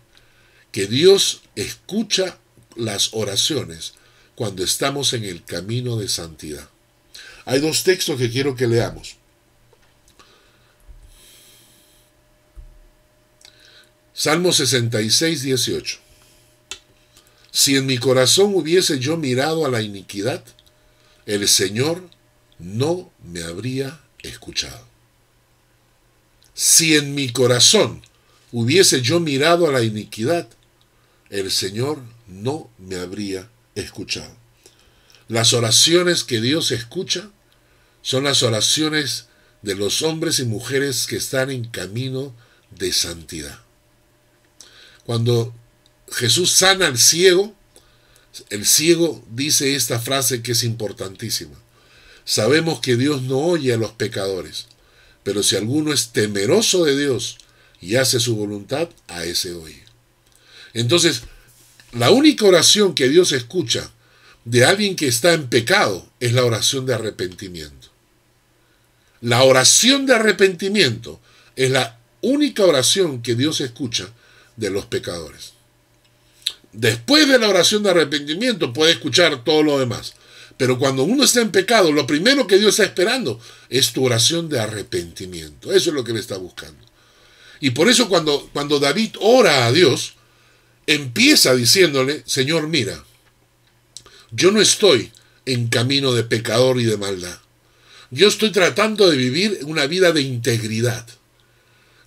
que 0.73 0.87
Dios 0.87 1.43
escucha 1.57 2.39
las 2.75 3.11
oraciones 3.13 3.95
cuando 4.35 4.65
estamos 4.65 5.13
en 5.13 5.25
el 5.25 5.45
camino 5.45 5.97
de 5.97 6.09
santidad. 6.09 6.69
Hay 7.45 7.61
dos 7.61 7.85
textos 7.85 8.19
que 8.19 8.31
quiero 8.31 8.57
que 8.57 8.67
leamos. 8.67 9.17
Salmo 14.13 14.53
66, 14.53 15.43
18. 15.43 15.99
Si 17.51 17.77
en 17.77 17.87
mi 17.87 17.99
corazón 17.99 18.55
hubiese 18.55 18.99
yo 18.99 19.17
mirado 19.17 19.67
a 19.67 19.69
la 19.69 19.83
iniquidad, 19.83 20.43
el 21.27 21.47
Señor 21.49 22.03
no 22.59 23.11
me 23.23 23.43
habría 23.43 24.01
escuchado. 24.23 24.87
Si 26.55 26.97
en 26.97 27.15
mi 27.15 27.31
corazón 27.31 28.03
hubiese 28.53 29.03
yo 29.03 29.21
mirado 29.21 29.69
a 29.69 29.73
la 29.73 29.83
iniquidad, 29.83 30.49
el 31.31 31.51
Señor 31.51 32.01
no 32.29 32.71
me 32.79 32.97
habría 32.97 33.49
escuchado. 33.75 34.37
Las 35.29 35.53
oraciones 35.53 36.25
que 36.25 36.41
Dios 36.41 36.71
escucha 36.71 37.31
son 38.03 38.25
las 38.25 38.43
oraciones 38.43 39.27
de 39.63 39.75
los 39.75 40.03
hombres 40.03 40.39
y 40.39 40.45
mujeres 40.45 41.07
que 41.07 41.17
están 41.17 41.51
en 41.51 41.65
camino 41.65 42.35
de 42.71 42.93
santidad. 42.93 43.59
Cuando 45.07 45.55
Jesús 46.13 46.53
sana 46.53 46.87
al 46.87 46.99
ciego, 46.99 47.55
el 48.51 48.67
ciego 48.67 49.25
dice 49.31 49.75
esta 49.75 49.99
frase 50.01 50.43
que 50.43 50.53
es 50.53 50.65
importantísima. 50.65 51.57
Sabemos 52.25 52.81
que 52.81 52.97
Dios 52.97 53.23
no 53.23 53.39
oye 53.39 53.73
a 53.73 53.79
los 53.79 53.93
pecadores, 53.93 54.67
pero 55.23 55.43
si 55.43 55.57
alguno 55.57 55.93
es 55.93 56.11
temeroso 56.11 56.85
de 56.85 56.99
Dios 56.99 57.39
y 57.81 57.97
hace 57.97 58.21
su 58.21 58.37
voluntad, 58.37 58.89
a 59.09 59.25
ese 59.25 59.53
oye. 59.53 59.83
Entonces, 60.73 61.23
la 61.95 62.11
única 62.11 62.45
oración 62.45 62.95
que 62.95 63.09
Dios 63.09 63.33
escucha 63.33 63.91
de 64.45 64.65
alguien 64.65 64.97
que 64.97 65.07
está 65.07 65.33
en 65.33 65.49
pecado 65.49 66.07
es 66.21 66.33
la 66.33 66.45
oración 66.45 66.87
de 66.87 66.95
arrepentimiento. 66.95 67.89
La 69.21 69.43
oración 69.43 70.05
de 70.05 70.15
arrepentimiento 70.15 71.21
es 71.57 71.71
la 71.71 71.99
única 72.21 72.65
oración 72.65 73.23
que 73.23 73.35
Dios 73.35 73.61
escucha 73.61 74.09
de 74.57 74.71
los 74.71 74.87
pecadores. 74.87 75.55
Después 76.73 77.29
de 77.29 77.39
la 77.39 77.49
oración 77.49 77.83
de 77.83 77.91
arrepentimiento 77.91 78.73
puede 78.73 78.93
escuchar 78.93 79.45
todo 79.45 79.63
lo 79.63 79.79
demás. 79.79 80.15
Pero 80.57 80.79
cuando 80.79 81.05
uno 81.05 81.25
está 81.25 81.41
en 81.41 81.51
pecado, 81.51 81.93
lo 81.93 82.07
primero 82.07 82.47
que 82.47 82.59
Dios 82.59 82.71
está 82.71 82.85
esperando 82.85 83.41
es 83.69 83.93
tu 83.93 84.05
oración 84.05 84.49
de 84.49 84.61
arrepentimiento. 84.61 85.73
Eso 85.73 85.91
es 85.91 85.95
lo 85.95 86.05
que 86.05 86.13
Él 86.13 86.19
está 86.19 86.37
buscando. 86.37 86.85
Y 87.61 87.71
por 87.71 87.89
eso 87.89 88.09
cuando, 88.09 88.51
cuando 88.53 88.79
David 88.79 89.17
ora 89.21 89.67
a 89.67 89.73
Dios, 89.73 90.14
empieza 90.87 91.55
diciéndole, 91.55 92.23
Señor, 92.27 92.69
mira, 92.69 93.05
yo 94.31 94.51
no 94.51 94.61
estoy 94.61 95.11
en 95.47 95.69
camino 95.69 96.13
de 96.13 96.25
pecador 96.25 96.81
y 96.81 96.85
de 96.85 96.97
maldad. 96.97 97.39
Yo 98.11 98.29
estoy 98.29 98.51
tratando 98.53 99.11
de 99.11 99.17
vivir 99.17 99.61
una 99.65 99.87
vida 99.87 100.13
de 100.13 100.23
integridad. 100.23 101.07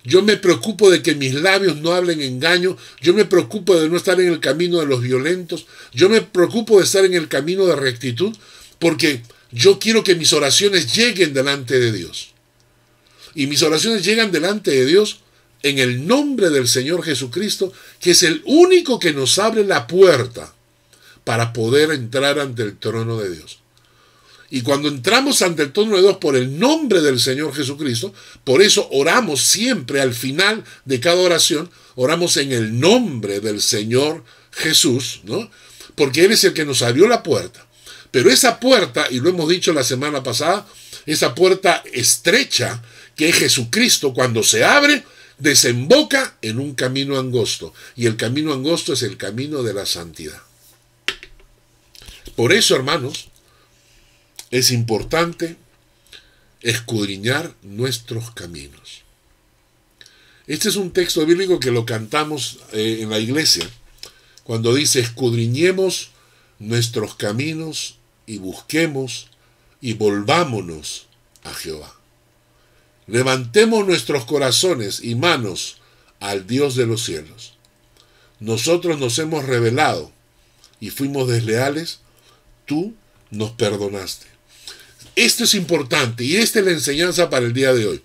Yo 0.04 0.22
me 0.22 0.36
preocupo 0.36 0.90
de 0.90 1.02
que 1.02 1.14
mis 1.14 1.34
labios 1.34 1.76
no 1.76 1.92
hablen 1.92 2.22
engaño. 2.22 2.76
Yo 3.00 3.12
me 3.12 3.24
preocupo 3.24 3.78
de 3.78 3.88
no 3.88 3.96
estar 3.96 4.18
en 4.20 4.28
el 4.28 4.40
camino 4.40 4.78
de 4.80 4.86
los 4.86 5.02
violentos. 5.02 5.66
Yo 5.92 6.08
me 6.08 6.22
preocupo 6.22 6.78
de 6.78 6.84
estar 6.84 7.04
en 7.04 7.14
el 7.14 7.28
camino 7.28 7.66
de 7.66 7.76
rectitud 7.76 8.34
porque 8.78 9.22
yo 9.50 9.78
quiero 9.78 10.04
que 10.04 10.14
mis 10.14 10.32
oraciones 10.32 10.94
lleguen 10.94 11.34
delante 11.34 11.78
de 11.78 11.92
Dios. 11.92 12.30
Y 13.34 13.46
mis 13.46 13.62
oraciones 13.62 14.04
llegan 14.04 14.32
delante 14.32 14.70
de 14.70 14.86
Dios 14.86 15.20
en 15.62 15.78
el 15.78 16.06
nombre 16.06 16.50
del 16.50 16.68
Señor 16.68 17.02
Jesucristo, 17.02 17.72
que 18.00 18.12
es 18.12 18.22
el 18.22 18.42
único 18.44 18.98
que 18.98 19.12
nos 19.12 19.38
abre 19.38 19.64
la 19.64 19.86
puerta 19.86 20.54
para 21.24 21.52
poder 21.52 21.90
entrar 21.90 22.38
ante 22.38 22.62
el 22.62 22.78
trono 22.78 23.18
de 23.18 23.30
Dios. 23.30 23.58
Y 24.50 24.62
cuando 24.62 24.88
entramos 24.88 25.42
ante 25.42 25.62
el 25.62 25.72
trono 25.72 25.96
de 25.96 26.02
Dios 26.02 26.16
por 26.16 26.36
el 26.36 26.58
nombre 26.58 27.02
del 27.02 27.20
Señor 27.20 27.54
Jesucristo, 27.54 28.14
por 28.44 28.62
eso 28.62 28.88
oramos 28.92 29.42
siempre 29.42 30.00
al 30.00 30.14
final 30.14 30.64
de 30.86 31.00
cada 31.00 31.20
oración, 31.20 31.70
oramos 31.96 32.38
en 32.38 32.52
el 32.52 32.80
nombre 32.80 33.40
del 33.40 33.60
Señor 33.60 34.24
Jesús, 34.52 35.20
¿no? 35.24 35.50
Porque 35.94 36.24
Él 36.24 36.32
es 36.32 36.44
el 36.44 36.54
que 36.54 36.64
nos 36.64 36.80
abrió 36.80 37.08
la 37.08 37.22
puerta. 37.22 37.66
Pero 38.10 38.30
esa 38.30 38.58
puerta, 38.58 39.06
y 39.10 39.20
lo 39.20 39.28
hemos 39.28 39.50
dicho 39.50 39.74
la 39.74 39.84
semana 39.84 40.22
pasada, 40.22 40.66
esa 41.04 41.34
puerta 41.34 41.82
estrecha 41.92 42.82
que 43.16 43.28
es 43.28 43.36
Jesucristo, 43.36 44.14
cuando 44.14 44.42
se 44.42 44.64
abre, 44.64 45.04
desemboca 45.38 46.36
en 46.42 46.58
un 46.58 46.74
camino 46.74 47.18
angosto. 47.18 47.72
Y 47.96 48.06
el 48.06 48.16
camino 48.16 48.52
angosto 48.52 48.92
es 48.92 49.02
el 49.02 49.16
camino 49.16 49.62
de 49.62 49.74
la 49.74 49.86
santidad. 49.86 50.42
Por 52.36 52.52
eso, 52.52 52.76
hermanos, 52.76 53.28
es 54.50 54.70
importante 54.70 55.56
escudriñar 56.60 57.54
nuestros 57.62 58.30
caminos. 58.30 59.02
Este 60.46 60.68
es 60.68 60.76
un 60.76 60.92
texto 60.92 61.24
bíblico 61.26 61.60
que 61.60 61.70
lo 61.70 61.84
cantamos 61.84 62.58
eh, 62.72 63.00
en 63.00 63.10
la 63.10 63.18
iglesia, 63.18 63.68
cuando 64.44 64.74
dice, 64.74 65.00
escudriñemos 65.00 66.10
nuestros 66.58 67.14
caminos 67.14 67.98
y 68.26 68.38
busquemos 68.38 69.28
y 69.80 69.92
volvámonos 69.92 71.06
a 71.44 71.52
Jehová. 71.52 71.97
Levantemos 73.08 73.86
nuestros 73.86 74.26
corazones 74.26 75.00
y 75.02 75.14
manos 75.14 75.78
al 76.20 76.46
Dios 76.46 76.76
de 76.76 76.86
los 76.86 77.02
cielos. 77.04 77.54
Nosotros 78.38 78.98
nos 78.98 79.18
hemos 79.18 79.44
revelado 79.44 80.12
y 80.78 80.90
fuimos 80.90 81.26
desleales, 81.26 82.00
tú 82.66 82.94
nos 83.30 83.50
perdonaste. 83.52 84.26
Esto 85.16 85.44
es 85.44 85.54
importante 85.54 86.22
y 86.22 86.36
esta 86.36 86.60
es 86.60 86.64
la 86.66 86.70
enseñanza 86.72 87.30
para 87.30 87.46
el 87.46 87.52
día 87.52 87.72
de 87.72 87.86
hoy. 87.86 88.02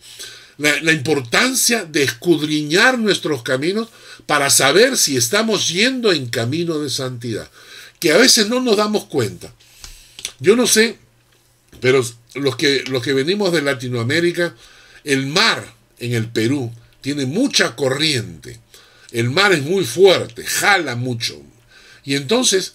La, 0.58 0.92
importancia 0.92 1.84
de 1.84 2.04
escudriñar 2.04 2.98
nuestros 2.98 3.44
caminos 3.44 3.90
para 4.26 4.50
saber 4.50 4.98
si 4.98 5.18
estamos 5.18 5.68
yendo 5.68 6.12
en 6.12 6.28
camino 6.28 6.80
de 6.80 6.90
santidad, 6.90 7.50
que 8.00 8.14
a 8.14 8.18
veces 8.18 8.48
no 8.48 8.62
nos 8.62 8.78
damos 8.78 9.06
cuenta. 9.06 9.54
Yo 10.40 10.56
no 10.56 10.68
sé, 10.68 10.98
pero 11.82 12.06
los 12.36 12.56
que, 12.56 12.84
los 12.88 13.04
que 13.04 13.14
venimos 13.14 13.52
de 13.52 13.64
Latinoamérica, 13.64 14.56
el 15.04 15.28
mar 15.28 15.74
en 16.00 16.14
el 16.14 16.30
Perú 16.30 16.72
tiene 17.02 17.26
mucha 17.26 17.76
corriente, 17.76 18.60
el 19.12 19.30
mar 19.30 19.54
es 19.54 19.62
muy 19.62 19.86
fuerte, 19.86 20.44
jala 20.46 20.96
mucho. 20.96 21.42
Y 22.04 22.16
entonces, 22.16 22.74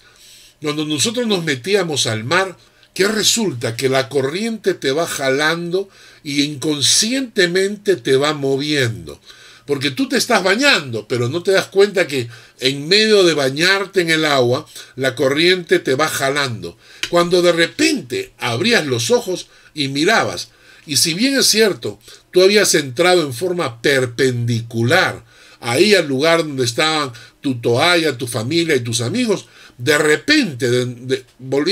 cuando 0.61 0.85
nosotros 0.85 1.27
nos 1.27 1.43
metíamos 1.43 2.07
al 2.07 2.23
mar, 2.23 2.57
que 2.93 3.07
resulta 3.07 3.75
que 3.75 3.89
la 3.89 4.09
corriente 4.09 4.73
te 4.73 4.91
va 4.91 5.07
jalando 5.07 5.89
y 6.23 6.43
inconscientemente 6.43 7.95
te 7.95 8.15
va 8.15 8.33
moviendo. 8.33 9.21
Porque 9.65 9.91
tú 9.91 10.09
te 10.09 10.17
estás 10.17 10.43
bañando, 10.43 11.07
pero 11.07 11.29
no 11.29 11.43
te 11.43 11.51
das 11.51 11.67
cuenta 11.67 12.07
que 12.07 12.27
en 12.59 12.87
medio 12.87 13.23
de 13.23 13.35
bañarte 13.35 14.01
en 14.01 14.09
el 14.09 14.25
agua, 14.25 14.67
la 14.95 15.15
corriente 15.15 15.79
te 15.79 15.93
va 15.95 16.07
jalando. 16.07 16.77
Cuando 17.09 17.41
de 17.41 17.51
repente 17.51 18.33
abrías 18.39 18.85
los 18.85 19.11
ojos 19.11 19.47
y 19.73 19.87
mirabas, 19.89 20.49
y 20.85 20.97
si 20.97 21.13
bien 21.13 21.37
es 21.37 21.45
cierto, 21.45 21.99
tú 22.31 22.41
habías 22.41 22.73
entrado 22.75 23.21
en 23.21 23.33
forma 23.33 23.81
perpendicular 23.81 25.23
ahí 25.61 25.93
al 25.93 26.07
lugar 26.07 26.39
donde 26.39 26.65
estaban 26.65 27.11
tu 27.41 27.59
toalla, 27.59 28.17
tu 28.17 28.27
familia 28.27 28.75
y 28.75 28.81
tus 28.81 29.01
amigos, 29.01 29.47
de 29.77 29.97
repente 29.97 30.69
de, 30.69 31.25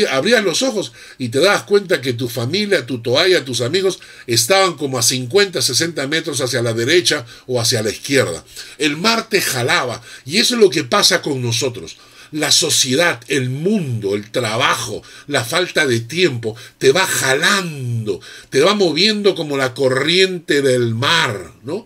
abrías 0.10 0.44
los 0.44 0.62
ojos 0.62 0.94
y 1.18 1.28
te 1.28 1.40
dabas 1.40 1.64
cuenta 1.64 2.02
que 2.02 2.14
tu 2.14 2.30
familia, 2.30 2.86
tu 2.86 3.02
toalla, 3.02 3.44
tus 3.44 3.60
amigos 3.60 4.00
estaban 4.28 4.76
como 4.76 4.98
a 4.98 5.04
50, 5.04 5.62
60 5.62 6.08
metros 6.08 6.40
hacia 6.40 6.62
la 6.62 6.74
derecha 6.74 7.26
o 7.48 7.60
hacia 7.60 7.84
la 7.84 7.90
izquierda. 7.90 8.46
El 8.78 8.96
mar 8.96 9.28
te 9.28 9.42
jalaba 9.42 10.02
y 10.26 10.38
eso 10.38 10.56
es 10.56 10.62
lo 10.62 10.70
que 10.70 10.86
pasa 10.86 11.22
con 11.22 11.42
nosotros. 11.42 11.98
La 12.32 12.52
sociedad, 12.52 13.22
el 13.28 13.50
mundo, 13.50 14.16
el 14.16 14.32
trabajo, 14.32 15.02
la 15.28 15.44
falta 15.44 15.86
de 15.86 16.00
tiempo, 16.00 16.56
te 16.78 16.92
va 16.92 17.06
jalando, 17.06 18.20
te 18.50 18.62
va 18.62 18.74
moviendo 18.74 19.36
como 19.36 19.58
la 19.58 19.74
corriente 19.74 20.62
del 20.62 20.94
mar, 20.94 21.54
¿no? 21.64 21.86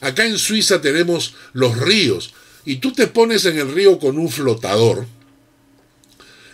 Acá 0.00 0.26
en 0.26 0.38
Suiza 0.38 0.80
tenemos 0.80 1.34
los 1.52 1.78
ríos 1.78 2.34
y 2.64 2.76
tú 2.76 2.92
te 2.92 3.06
pones 3.06 3.44
en 3.44 3.58
el 3.58 3.72
río 3.72 3.98
con 3.98 4.18
un 4.18 4.30
flotador, 4.30 5.06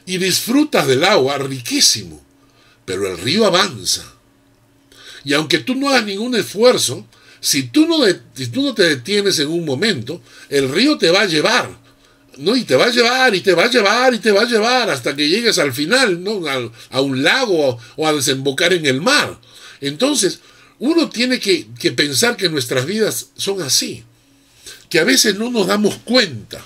y 0.09 0.17
disfrutas 0.17 0.87
del 0.87 1.05
agua 1.05 1.37
riquísimo, 1.37 2.25
pero 2.87 3.07
el 3.07 3.19
río 3.19 3.45
avanza. 3.45 4.11
Y 5.23 5.35
aunque 5.35 5.59
tú 5.59 5.75
no 5.75 5.91
hagas 5.91 6.07
ningún 6.07 6.35
esfuerzo, 6.35 7.07
si 7.41 7.65
tú 7.65 7.87
no, 7.87 7.99
tú 8.51 8.63
no 8.63 8.75
te 8.75 8.85
detienes 8.85 9.39
en 9.39 9.49
un 9.49 9.67
momento, 9.67 10.23
el 10.49 10.71
río 10.71 10.97
te 10.97 11.11
va 11.11 11.21
a 11.23 11.27
llevar. 11.27 11.79
¿No? 12.39 12.57
Y 12.57 12.65
te 12.65 12.77
va 12.77 12.87
a 12.87 12.91
llevar, 12.91 13.35
y 13.35 13.41
te 13.41 13.53
va 13.53 13.65
a 13.65 13.71
llevar, 13.71 14.15
y 14.15 14.19
te 14.19 14.33
va 14.33 14.43
a 14.43 14.49
llevar, 14.49 14.91
hasta 14.91 15.15
que 15.15 15.29
llegues 15.29 15.59
al 15.59 15.73
final, 15.73 16.23
¿no? 16.23 16.43
a, 16.91 17.01
un 17.01 17.23
lago 17.23 17.79
o 17.97 18.07
a 18.07 18.13
desembocar 18.13 18.73
en 18.73 18.87
el 18.87 19.01
mar. 19.01 19.39
Entonces, 19.81 20.41
uno 20.79 21.09
tiene 21.09 21.41
que, 21.41 21.67
que 21.79 21.93
pensar 21.93 22.37
que 22.37 22.49
nuestras 22.49 22.87
vidas 22.87 23.29
son 23.37 23.63
así, 23.63 24.05
que 24.89 25.01
a 25.01 25.05
veces 25.05 25.37
no 25.37 25.51
nos 25.51 25.67
damos 25.67 25.97
cuenta 25.99 26.65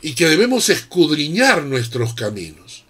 y 0.00 0.14
que 0.14 0.28
debemos 0.28 0.68
escudriñar 0.68 1.64
nuestros 1.64 2.14
caminos. 2.14 2.84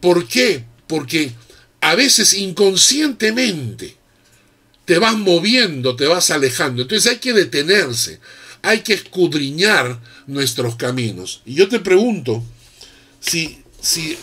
¿Por 0.00 0.28
qué? 0.28 0.64
Porque 0.86 1.32
a 1.80 1.94
veces 1.94 2.34
inconscientemente 2.34 3.96
te 4.84 4.98
vas 4.98 5.16
moviendo, 5.16 5.96
te 5.96 6.06
vas 6.06 6.30
alejando. 6.30 6.82
Entonces 6.82 7.10
hay 7.10 7.18
que 7.18 7.32
detenerse, 7.32 8.20
hay 8.64 8.80
que 8.80 8.94
escudriñar 8.94 10.00
nuestros 10.26 10.76
caminos. 10.76 11.42
Y 11.44 11.54
yo 11.54 11.68
te 11.68 11.80
pregunto 11.80 12.42
si, 13.20 13.62
si 13.80 14.16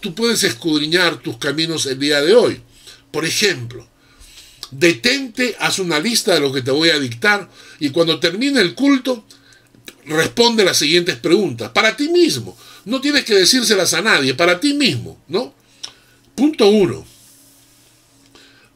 tú 0.00 0.12
puedes 0.12 0.42
escudriñar 0.42 1.18
tus 1.18 1.38
caminos 1.38 1.86
el 1.86 2.00
día 2.00 2.20
de 2.20 2.34
hoy. 2.34 2.60
Por 3.12 3.24
ejemplo, 3.24 3.88
detente, 4.72 5.54
haz 5.60 5.78
una 5.78 6.00
lista 6.00 6.34
de 6.34 6.40
lo 6.40 6.52
que 6.52 6.62
te 6.62 6.72
voy 6.72 6.90
a 6.90 6.98
dictar 6.98 7.48
y 7.78 7.90
cuando 7.90 8.18
termine 8.18 8.60
el 8.60 8.74
culto, 8.74 9.24
responde 10.04 10.64
las 10.64 10.78
siguientes 10.78 11.16
preguntas. 11.16 11.70
Para 11.70 11.96
ti 11.96 12.08
mismo. 12.08 12.58
No 12.86 13.00
tienes 13.00 13.24
que 13.24 13.34
decírselas 13.34 13.94
a 13.94 14.02
nadie, 14.02 14.34
para 14.34 14.58
ti 14.58 14.74
mismo, 14.74 15.22
¿no? 15.28 15.54
Punto 16.34 16.68
uno. 16.68 17.06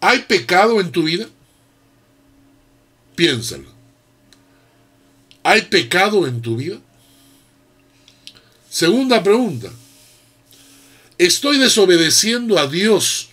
¿Hay 0.00 0.20
pecado 0.20 0.80
en 0.80 0.92
tu 0.92 1.02
vida? 1.02 1.28
Piénsalo. 3.16 3.79
¿Hay 5.42 5.62
pecado 5.62 6.26
en 6.26 6.42
tu 6.42 6.56
vida? 6.56 6.80
Segunda 8.68 9.22
pregunta. 9.22 9.70
¿Estoy 11.18 11.58
desobedeciendo 11.58 12.58
a 12.58 12.66
Dios 12.66 13.30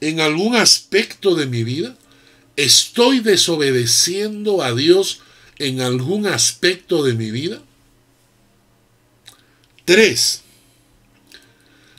en 0.00 0.20
algún 0.20 0.56
aspecto 0.56 1.34
de 1.34 1.46
mi 1.46 1.64
vida? 1.64 1.96
¿Estoy 2.56 3.20
desobedeciendo 3.20 4.62
a 4.62 4.74
Dios 4.74 5.20
en 5.58 5.80
algún 5.80 6.26
aspecto 6.26 7.02
de 7.02 7.14
mi 7.14 7.30
vida? 7.30 7.60
Tres, 9.84 10.42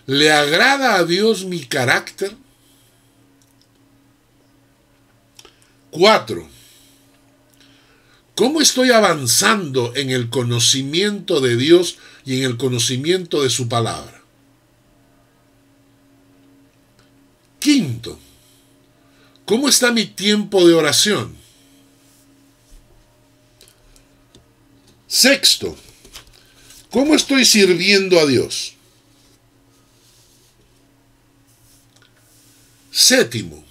¿le 0.06 0.32
agrada 0.32 0.96
a 0.96 1.04
Dios 1.04 1.46
mi 1.46 1.64
carácter? 1.66 2.36
Cuatro, 5.92 6.48
¿cómo 8.40 8.62
estoy 8.62 8.92
avanzando 8.92 9.94
en 9.98 10.12
el 10.12 10.30
conocimiento 10.30 11.42
de 11.42 11.58
Dios 11.58 11.98
y 12.24 12.38
en 12.38 12.46
el 12.46 12.56
conocimiento 12.56 13.44
de 13.44 13.50
su 13.50 13.68
palabra? 13.68 14.24
Quinto, 17.60 18.18
¿cómo 19.44 19.68
está 19.68 19.92
mi 19.92 20.06
tiempo 20.06 20.66
de 20.66 20.74
oración? 20.74 21.36
Sexto, 25.06 25.76
¿cómo 26.92 27.16
estoy 27.16 27.44
sirviendo 27.44 28.22
a 28.22 28.26
Dios? 28.26 28.76
Séptimo, 32.90 33.66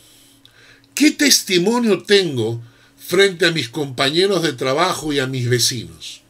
¿qué 0.94 1.10
testimonio 1.12 2.02
tengo 2.02 2.67
frente 3.08 3.46
a 3.46 3.52
mis 3.52 3.70
compañeros 3.70 4.42
de 4.42 4.52
trabajo 4.52 5.14
y 5.14 5.18
a 5.18 5.26
mis 5.26 5.48
vecinos? 5.48 6.20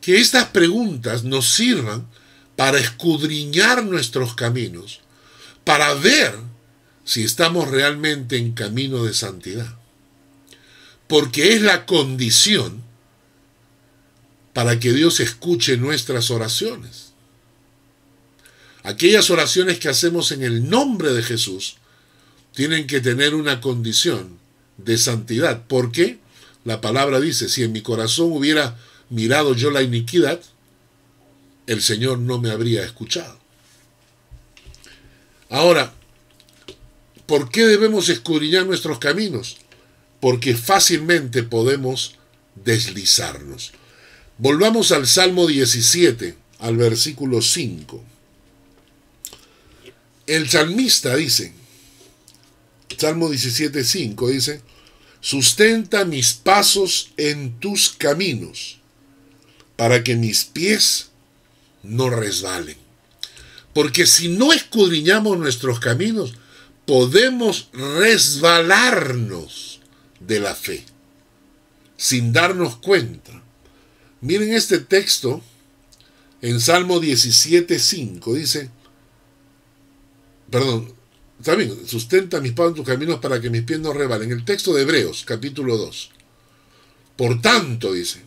Que 0.00 0.18
estas 0.18 0.46
preguntas 0.46 1.22
nos 1.22 1.48
sirvan 1.48 2.08
para 2.56 2.80
escudriñar 2.80 3.84
nuestros 3.84 4.34
caminos, 4.34 5.02
para 5.62 5.94
ver 5.94 6.34
si 7.04 7.22
estamos 7.22 7.68
realmente 7.68 8.36
en 8.36 8.50
camino 8.50 9.04
de 9.04 9.14
santidad. 9.14 9.76
Porque 11.06 11.54
es 11.54 11.62
la 11.62 11.86
condición 11.86 12.82
para 14.52 14.80
que 14.80 14.92
Dios 14.92 15.20
escuche 15.20 15.76
nuestras 15.76 16.32
oraciones. 16.32 17.12
Aquellas 18.82 19.30
oraciones 19.30 19.78
que 19.78 19.88
hacemos 19.88 20.32
en 20.32 20.42
el 20.42 20.68
nombre 20.68 21.12
de 21.12 21.22
Jesús 21.22 21.76
tienen 22.52 22.88
que 22.88 23.00
tener 23.00 23.36
una 23.36 23.60
condición 23.60 24.44
de 24.78 24.98
santidad. 24.98 25.66
¿Por 25.66 25.92
qué? 25.92 26.18
La 26.64 26.80
palabra 26.80 27.20
dice, 27.20 27.48
si 27.48 27.62
en 27.62 27.72
mi 27.72 27.80
corazón 27.82 28.32
hubiera 28.32 28.76
mirado 29.08 29.54
yo 29.54 29.70
la 29.70 29.82
iniquidad, 29.82 30.40
el 31.66 31.82
Señor 31.82 32.18
no 32.18 32.38
me 32.38 32.50
habría 32.50 32.84
escuchado. 32.84 33.38
Ahora, 35.48 35.94
¿por 37.26 37.50
qué 37.50 37.66
debemos 37.66 38.08
escudriñar 38.08 38.66
nuestros 38.66 38.98
caminos? 38.98 39.58
Porque 40.20 40.56
fácilmente 40.56 41.42
podemos 41.42 42.16
deslizarnos. 42.56 43.72
Volvamos 44.38 44.92
al 44.92 45.06
Salmo 45.06 45.46
17, 45.46 46.36
al 46.58 46.76
versículo 46.76 47.42
5. 47.42 48.02
El 50.26 50.48
salmista 50.48 51.14
dice, 51.14 51.52
Salmo 52.98 53.28
17, 53.28 53.84
5 53.84 54.28
dice, 54.30 54.62
sustenta 55.20 56.04
mis 56.04 56.34
pasos 56.34 57.12
en 57.16 57.58
tus 57.58 57.90
caminos, 57.90 58.78
para 59.76 60.02
que 60.02 60.16
mis 60.16 60.44
pies 60.44 61.10
no 61.82 62.10
resbalen. 62.10 62.76
Porque 63.74 64.06
si 64.06 64.28
no 64.28 64.52
escudriñamos 64.52 65.38
nuestros 65.38 65.80
caminos, 65.80 66.34
podemos 66.86 67.68
resbalarnos 67.72 69.80
de 70.20 70.40
la 70.40 70.54
fe, 70.54 70.84
sin 71.96 72.32
darnos 72.32 72.76
cuenta. 72.76 73.42
Miren 74.20 74.54
este 74.54 74.78
texto 74.78 75.42
en 76.40 76.60
Salmo 76.60 77.00
17.5, 77.00 78.34
dice, 78.34 78.70
perdón, 80.50 80.95
también, 81.42 81.86
sustenta 81.86 82.40
mis 82.40 82.52
pasos 82.52 82.70
en 82.70 82.76
tus 82.76 82.86
caminos 82.86 83.20
para 83.20 83.40
que 83.40 83.50
mis 83.50 83.62
pies 83.62 83.80
no 83.80 83.92
rebalen. 83.92 84.32
El 84.32 84.44
texto 84.44 84.74
de 84.74 84.82
Hebreos, 84.82 85.24
capítulo 85.26 85.76
2. 85.76 86.10
Por 87.16 87.40
tanto, 87.40 87.92
dice, 87.92 88.22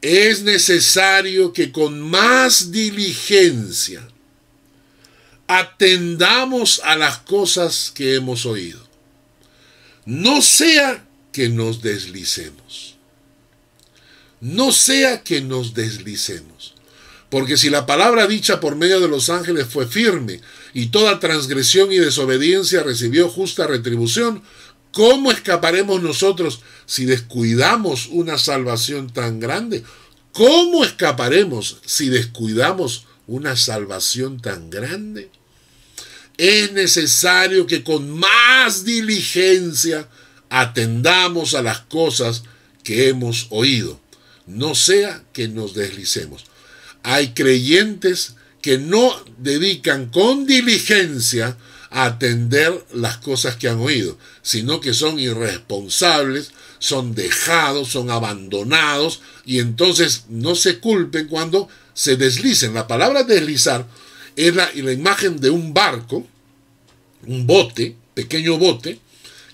es 0.00 0.42
necesario 0.42 1.52
que 1.52 1.72
con 1.72 2.00
más 2.00 2.70
diligencia 2.70 4.08
atendamos 5.46 6.80
a 6.84 6.96
las 6.96 7.18
cosas 7.18 7.92
que 7.94 8.14
hemos 8.14 8.46
oído. 8.46 8.80
No 10.06 10.40
sea 10.42 11.04
que 11.32 11.48
nos 11.48 11.82
deslicemos 11.82 12.90
no 14.40 14.72
sea 14.72 15.22
que 15.22 15.40
nos 15.40 15.74
deslicemos. 15.74 16.74
Porque 17.28 17.56
si 17.56 17.70
la 17.70 17.86
palabra 17.86 18.26
dicha 18.26 18.58
por 18.58 18.74
medio 18.74 19.00
de 19.00 19.08
los 19.08 19.30
ángeles 19.30 19.66
fue 19.66 19.86
firme 19.86 20.40
y 20.72 20.86
toda 20.86 21.20
transgresión 21.20 21.92
y 21.92 21.98
desobediencia 21.98 22.82
recibió 22.82 23.28
justa 23.28 23.66
retribución, 23.66 24.42
¿cómo 24.92 25.30
escaparemos 25.32 26.02
nosotros 26.02 26.60
si 26.86 27.04
descuidamos 27.04 28.08
una 28.08 28.38
salvación 28.38 29.12
tan 29.12 29.40
grande? 29.40 29.84
¿Cómo 30.32 30.84
escaparemos 30.84 31.78
si 31.84 32.08
descuidamos 32.08 33.06
una 33.26 33.56
salvación 33.56 34.40
tan 34.40 34.70
grande? 34.70 35.30
Es 36.36 36.72
necesario 36.72 37.66
que 37.66 37.84
con 37.84 38.10
más 38.10 38.84
diligencia 38.84 40.08
atendamos 40.48 41.54
a 41.54 41.62
las 41.62 41.80
cosas 41.80 42.44
que 42.82 43.08
hemos 43.08 43.46
oído 43.50 44.00
no 44.50 44.74
sea 44.74 45.22
que 45.32 45.48
nos 45.48 45.74
deslicemos. 45.74 46.44
Hay 47.02 47.32
creyentes 47.32 48.34
que 48.62 48.78
no 48.78 49.14
dedican 49.38 50.06
con 50.06 50.46
diligencia 50.46 51.56
a 51.90 52.04
atender 52.04 52.84
las 52.92 53.16
cosas 53.18 53.56
que 53.56 53.68
han 53.68 53.80
oído, 53.80 54.16
sino 54.42 54.80
que 54.80 54.94
son 54.94 55.18
irresponsables, 55.18 56.52
son 56.78 57.14
dejados, 57.14 57.88
son 57.88 58.10
abandonados, 58.10 59.20
y 59.44 59.58
entonces 59.58 60.24
no 60.28 60.54
se 60.54 60.78
culpen 60.78 61.26
cuando 61.26 61.68
se 61.94 62.16
deslicen. 62.16 62.74
La 62.74 62.86
palabra 62.86 63.24
deslizar 63.24 63.86
es 64.36 64.54
la, 64.54 64.70
la 64.74 64.92
imagen 64.92 65.40
de 65.40 65.50
un 65.50 65.74
barco, 65.74 66.26
un 67.26 67.46
bote, 67.46 67.96
pequeño 68.14 68.58
bote, 68.58 69.00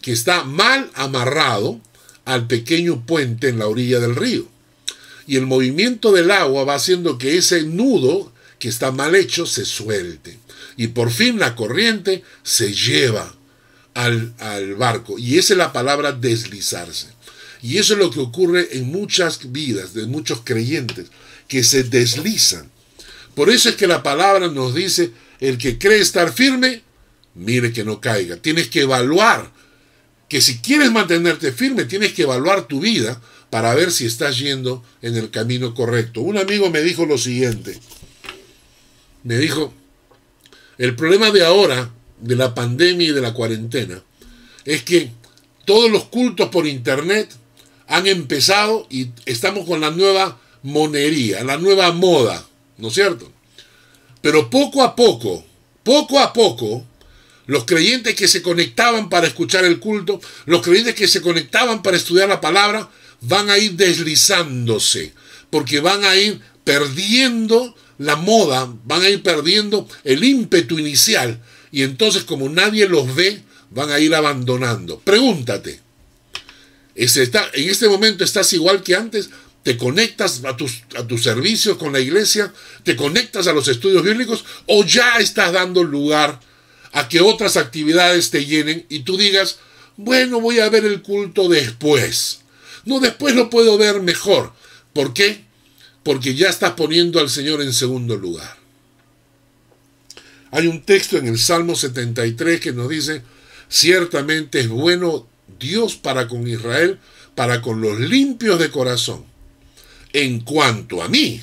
que 0.02 0.12
está 0.12 0.44
mal 0.44 0.90
amarrado 0.94 1.80
al 2.24 2.46
pequeño 2.46 3.06
puente 3.06 3.48
en 3.48 3.58
la 3.58 3.66
orilla 3.66 3.98
del 3.98 4.14
río. 4.14 4.46
Y 5.26 5.36
el 5.36 5.46
movimiento 5.46 6.12
del 6.12 6.30
agua 6.30 6.64
va 6.64 6.74
haciendo 6.74 7.18
que 7.18 7.36
ese 7.36 7.62
nudo 7.62 8.32
que 8.66 8.70
está 8.70 8.90
mal 8.90 9.14
hecho 9.14 9.46
se 9.46 9.64
suelte. 9.64 10.40
Y 10.76 10.88
por 10.88 11.12
fin 11.12 11.38
la 11.38 11.54
corriente 11.54 12.24
se 12.42 12.74
lleva 12.74 13.32
al, 13.94 14.34
al 14.40 14.74
barco. 14.74 15.20
Y 15.20 15.38
esa 15.38 15.54
es 15.54 15.58
la 15.58 15.72
palabra 15.72 16.10
deslizarse. 16.10 17.06
Y 17.62 17.78
eso 17.78 17.92
es 17.92 18.00
lo 18.00 18.10
que 18.10 18.18
ocurre 18.18 18.76
en 18.76 18.90
muchas 18.90 19.52
vidas 19.52 19.94
de 19.94 20.08
muchos 20.08 20.40
creyentes, 20.42 21.06
que 21.46 21.62
se 21.62 21.84
deslizan. 21.84 22.68
Por 23.36 23.50
eso 23.50 23.68
es 23.68 23.76
que 23.76 23.86
la 23.86 24.02
palabra 24.02 24.48
nos 24.48 24.74
dice, 24.74 25.12
el 25.38 25.58
que 25.58 25.78
cree 25.78 26.00
estar 26.00 26.32
firme, 26.32 26.82
mire 27.36 27.72
que 27.72 27.84
no 27.84 28.00
caiga. 28.00 28.36
Tienes 28.36 28.66
que 28.66 28.80
evaluar 28.80 29.52
que 30.28 30.40
si 30.40 30.58
quieres 30.58 30.90
mantenerte 30.90 31.52
firme, 31.52 31.84
tienes 31.84 32.14
que 32.14 32.22
evaluar 32.22 32.66
tu 32.66 32.80
vida 32.80 33.22
para 33.48 33.76
ver 33.76 33.92
si 33.92 34.06
estás 34.06 34.40
yendo 34.40 34.82
en 35.02 35.14
el 35.14 35.30
camino 35.30 35.72
correcto. 35.72 36.20
Un 36.20 36.36
amigo 36.36 36.68
me 36.68 36.82
dijo 36.82 37.06
lo 37.06 37.16
siguiente. 37.16 37.78
Me 39.26 39.38
dijo, 39.38 39.74
el 40.78 40.94
problema 40.94 41.32
de 41.32 41.44
ahora, 41.44 41.90
de 42.20 42.36
la 42.36 42.54
pandemia 42.54 43.08
y 43.08 43.12
de 43.12 43.20
la 43.20 43.34
cuarentena, 43.34 44.00
es 44.64 44.84
que 44.84 45.10
todos 45.64 45.90
los 45.90 46.04
cultos 46.04 46.48
por 46.50 46.64
internet 46.64 47.28
han 47.88 48.06
empezado 48.06 48.86
y 48.88 49.08
estamos 49.24 49.66
con 49.66 49.80
la 49.80 49.90
nueva 49.90 50.38
monería, 50.62 51.42
la 51.42 51.56
nueva 51.56 51.90
moda, 51.90 52.46
¿no 52.78 52.86
es 52.86 52.94
cierto? 52.94 53.32
Pero 54.20 54.48
poco 54.48 54.84
a 54.84 54.94
poco, 54.94 55.44
poco 55.82 56.20
a 56.20 56.32
poco, 56.32 56.86
los 57.46 57.64
creyentes 57.64 58.14
que 58.14 58.28
se 58.28 58.42
conectaban 58.42 59.08
para 59.08 59.26
escuchar 59.26 59.64
el 59.64 59.80
culto, 59.80 60.20
los 60.44 60.62
creyentes 60.62 60.94
que 60.94 61.08
se 61.08 61.20
conectaban 61.20 61.82
para 61.82 61.96
estudiar 61.96 62.28
la 62.28 62.40
palabra, 62.40 62.88
van 63.22 63.50
a 63.50 63.58
ir 63.58 63.72
deslizándose, 63.72 65.14
porque 65.50 65.80
van 65.80 66.04
a 66.04 66.14
ir 66.14 66.40
perdiendo 66.62 67.74
la 67.98 68.16
moda, 68.16 68.72
van 68.84 69.02
a 69.02 69.08
ir 69.08 69.22
perdiendo 69.22 69.88
el 70.04 70.24
ímpetu 70.24 70.78
inicial, 70.78 71.40
y 71.70 71.82
entonces 71.82 72.24
como 72.24 72.48
nadie 72.48 72.88
los 72.88 73.14
ve, 73.14 73.42
van 73.70 73.90
a 73.90 73.98
ir 73.98 74.14
abandonando. 74.14 75.00
Pregúntate, 75.00 75.80
¿en 76.94 77.70
este 77.70 77.88
momento 77.88 78.24
estás 78.24 78.52
igual 78.52 78.82
que 78.82 78.94
antes? 78.94 79.30
¿Te 79.62 79.76
conectas 79.76 80.44
a 80.44 80.56
tus, 80.56 80.84
a 80.96 81.06
tus 81.06 81.24
servicios 81.24 81.76
con 81.76 81.92
la 81.92 81.98
iglesia? 81.98 82.52
¿Te 82.84 82.94
conectas 82.94 83.48
a 83.48 83.52
los 83.52 83.66
estudios 83.66 84.04
bíblicos? 84.04 84.44
¿O 84.66 84.84
ya 84.84 85.16
estás 85.18 85.52
dando 85.52 85.82
lugar 85.82 86.38
a 86.92 87.08
que 87.08 87.20
otras 87.20 87.56
actividades 87.56 88.30
te 88.30 88.46
llenen 88.46 88.86
y 88.88 89.00
tú 89.00 89.18
digas, 89.18 89.58
bueno, 89.96 90.40
voy 90.40 90.60
a 90.60 90.68
ver 90.68 90.84
el 90.84 91.02
culto 91.02 91.48
después. 91.48 92.40
No, 92.84 93.00
después 93.00 93.34
lo 93.34 93.50
puedo 93.50 93.76
ver 93.76 94.00
mejor. 94.00 94.52
¿Por 94.92 95.12
qué? 95.12 95.44
Porque 96.06 96.36
ya 96.36 96.48
estás 96.48 96.74
poniendo 96.74 97.18
al 97.18 97.28
Señor 97.28 97.60
en 97.60 97.72
segundo 97.72 98.16
lugar. 98.16 98.56
Hay 100.52 100.68
un 100.68 100.82
texto 100.82 101.18
en 101.18 101.26
el 101.26 101.36
Salmo 101.36 101.74
73 101.74 102.60
que 102.60 102.72
nos 102.72 102.88
dice, 102.88 103.22
ciertamente 103.68 104.60
es 104.60 104.68
bueno 104.68 105.26
Dios 105.58 105.96
para 105.96 106.28
con 106.28 106.46
Israel, 106.46 107.00
para 107.34 107.60
con 107.60 107.80
los 107.80 107.98
limpios 107.98 108.60
de 108.60 108.70
corazón. 108.70 109.24
En 110.12 110.40
cuanto 110.40 111.02
a 111.02 111.08
mí, 111.08 111.42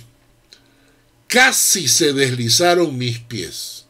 casi 1.27 1.89
se 1.89 2.13
deslizaron 2.13 2.97
mis 2.97 3.19
pies 3.19 3.83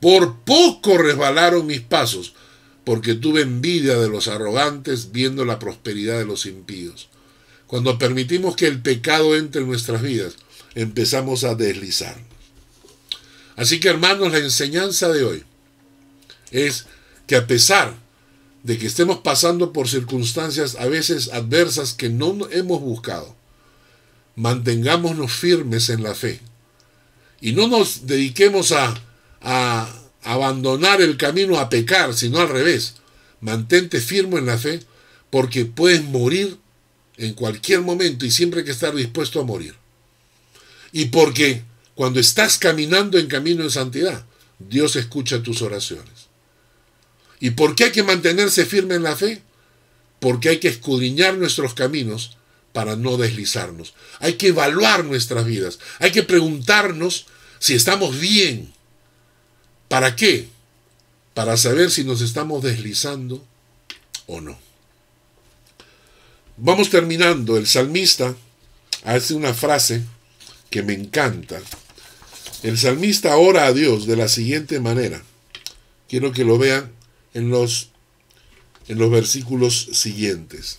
por 0.00 0.40
poco 0.40 0.96
resbalaron 0.96 1.66
mis 1.66 1.80
pasos, 1.80 2.34
porque 2.84 3.14
tuve 3.14 3.42
envidia 3.42 3.96
de 3.96 4.08
los 4.08 4.28
arrogantes 4.28 5.12
viendo 5.12 5.44
la 5.44 5.58
prosperidad 5.58 6.18
de 6.18 6.24
los 6.24 6.46
impíos. 6.46 7.08
Cuando 7.68 7.98
permitimos 7.98 8.56
que 8.56 8.66
el 8.66 8.82
pecado 8.82 9.36
entre 9.36 9.60
en 9.60 9.68
nuestras 9.68 10.02
vidas, 10.02 10.34
empezamos 10.74 11.44
a 11.44 11.54
deslizarnos. 11.54 12.26
Así 13.54 13.78
que 13.78 13.88
hermanos, 13.88 14.32
la 14.32 14.38
enseñanza 14.38 15.08
de 15.08 15.22
hoy 15.22 15.44
es 16.50 16.86
que 17.28 17.36
a 17.36 17.46
pesar 17.46 17.94
de 18.64 18.78
que 18.78 18.86
estemos 18.88 19.18
pasando 19.18 19.72
por 19.72 19.88
circunstancias 19.88 20.74
a 20.80 20.86
veces 20.86 21.30
adversas 21.32 21.94
que 21.94 22.08
no 22.08 22.36
hemos 22.50 22.80
buscado, 22.80 23.36
mantengámonos 24.34 25.30
firmes 25.30 25.88
en 25.90 26.02
la 26.02 26.16
fe 26.16 26.40
y 27.40 27.52
no 27.52 27.68
nos 27.68 28.08
dediquemos 28.08 28.72
a 28.72 29.00
a 29.40 29.88
abandonar 30.22 31.00
el 31.00 31.16
camino 31.16 31.58
a 31.58 31.68
pecar, 31.68 32.14
sino 32.14 32.38
al 32.38 32.48
revés. 32.48 32.94
Mantente 33.40 34.00
firme 34.00 34.38
en 34.38 34.46
la 34.46 34.58
fe 34.58 34.80
porque 35.30 35.64
puedes 35.64 36.02
morir 36.04 36.58
en 37.18 37.34
cualquier 37.34 37.82
momento 37.82 38.24
y 38.24 38.30
siempre 38.30 38.60
hay 38.60 38.66
que 38.66 38.72
estar 38.72 38.94
dispuesto 38.94 39.40
a 39.40 39.44
morir. 39.44 39.74
Y 40.92 41.06
porque 41.06 41.62
cuando 41.94 42.20
estás 42.20 42.58
caminando 42.58 43.18
en 43.18 43.26
camino 43.26 43.64
de 43.64 43.70
santidad, 43.70 44.24
Dios 44.58 44.96
escucha 44.96 45.42
tus 45.42 45.62
oraciones. 45.62 46.28
¿Y 47.40 47.50
por 47.50 47.74
qué 47.74 47.84
hay 47.84 47.92
que 47.92 48.02
mantenerse 48.02 48.64
firme 48.64 48.94
en 48.94 49.02
la 49.02 49.16
fe? 49.16 49.42
Porque 50.20 50.48
hay 50.48 50.58
que 50.58 50.68
escudriñar 50.68 51.36
nuestros 51.36 51.74
caminos 51.74 52.36
para 52.72 52.96
no 52.96 53.16
deslizarnos. 53.16 53.94
Hay 54.20 54.34
que 54.34 54.48
evaluar 54.48 55.04
nuestras 55.04 55.44
vidas. 55.44 55.78
Hay 55.98 56.10
que 56.10 56.22
preguntarnos 56.22 57.26
si 57.58 57.74
estamos 57.74 58.18
bien, 58.18 58.72
¿Para 59.88 60.16
qué? 60.16 60.48
Para 61.34 61.56
saber 61.56 61.90
si 61.90 62.04
nos 62.04 62.20
estamos 62.20 62.62
deslizando 62.62 63.44
o 64.26 64.40
no. 64.40 64.58
Vamos 66.58 66.90
terminando. 66.90 67.56
El 67.56 67.66
salmista 67.66 68.34
hace 69.04 69.34
una 69.34 69.54
frase 69.54 70.02
que 70.70 70.82
me 70.82 70.92
encanta. 70.92 71.60
El 72.62 72.76
salmista 72.76 73.36
ora 73.36 73.66
a 73.66 73.72
Dios 73.72 74.06
de 74.06 74.16
la 74.16 74.28
siguiente 74.28 74.80
manera. 74.80 75.22
Quiero 76.08 76.32
que 76.32 76.44
lo 76.44 76.58
vean 76.58 76.90
en 77.34 77.50
los, 77.50 77.90
en 78.88 78.98
los 78.98 79.10
versículos 79.10 79.88
siguientes. 79.92 80.78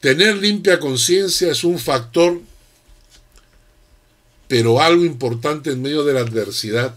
Tener 0.00 0.36
limpia 0.36 0.80
conciencia 0.80 1.52
es 1.52 1.62
un 1.62 1.78
factor 1.78 2.40
pero 4.52 4.82
algo 4.82 5.06
importante 5.06 5.70
en 5.70 5.80
medio 5.80 6.04
de 6.04 6.12
la 6.12 6.20
adversidad 6.20 6.94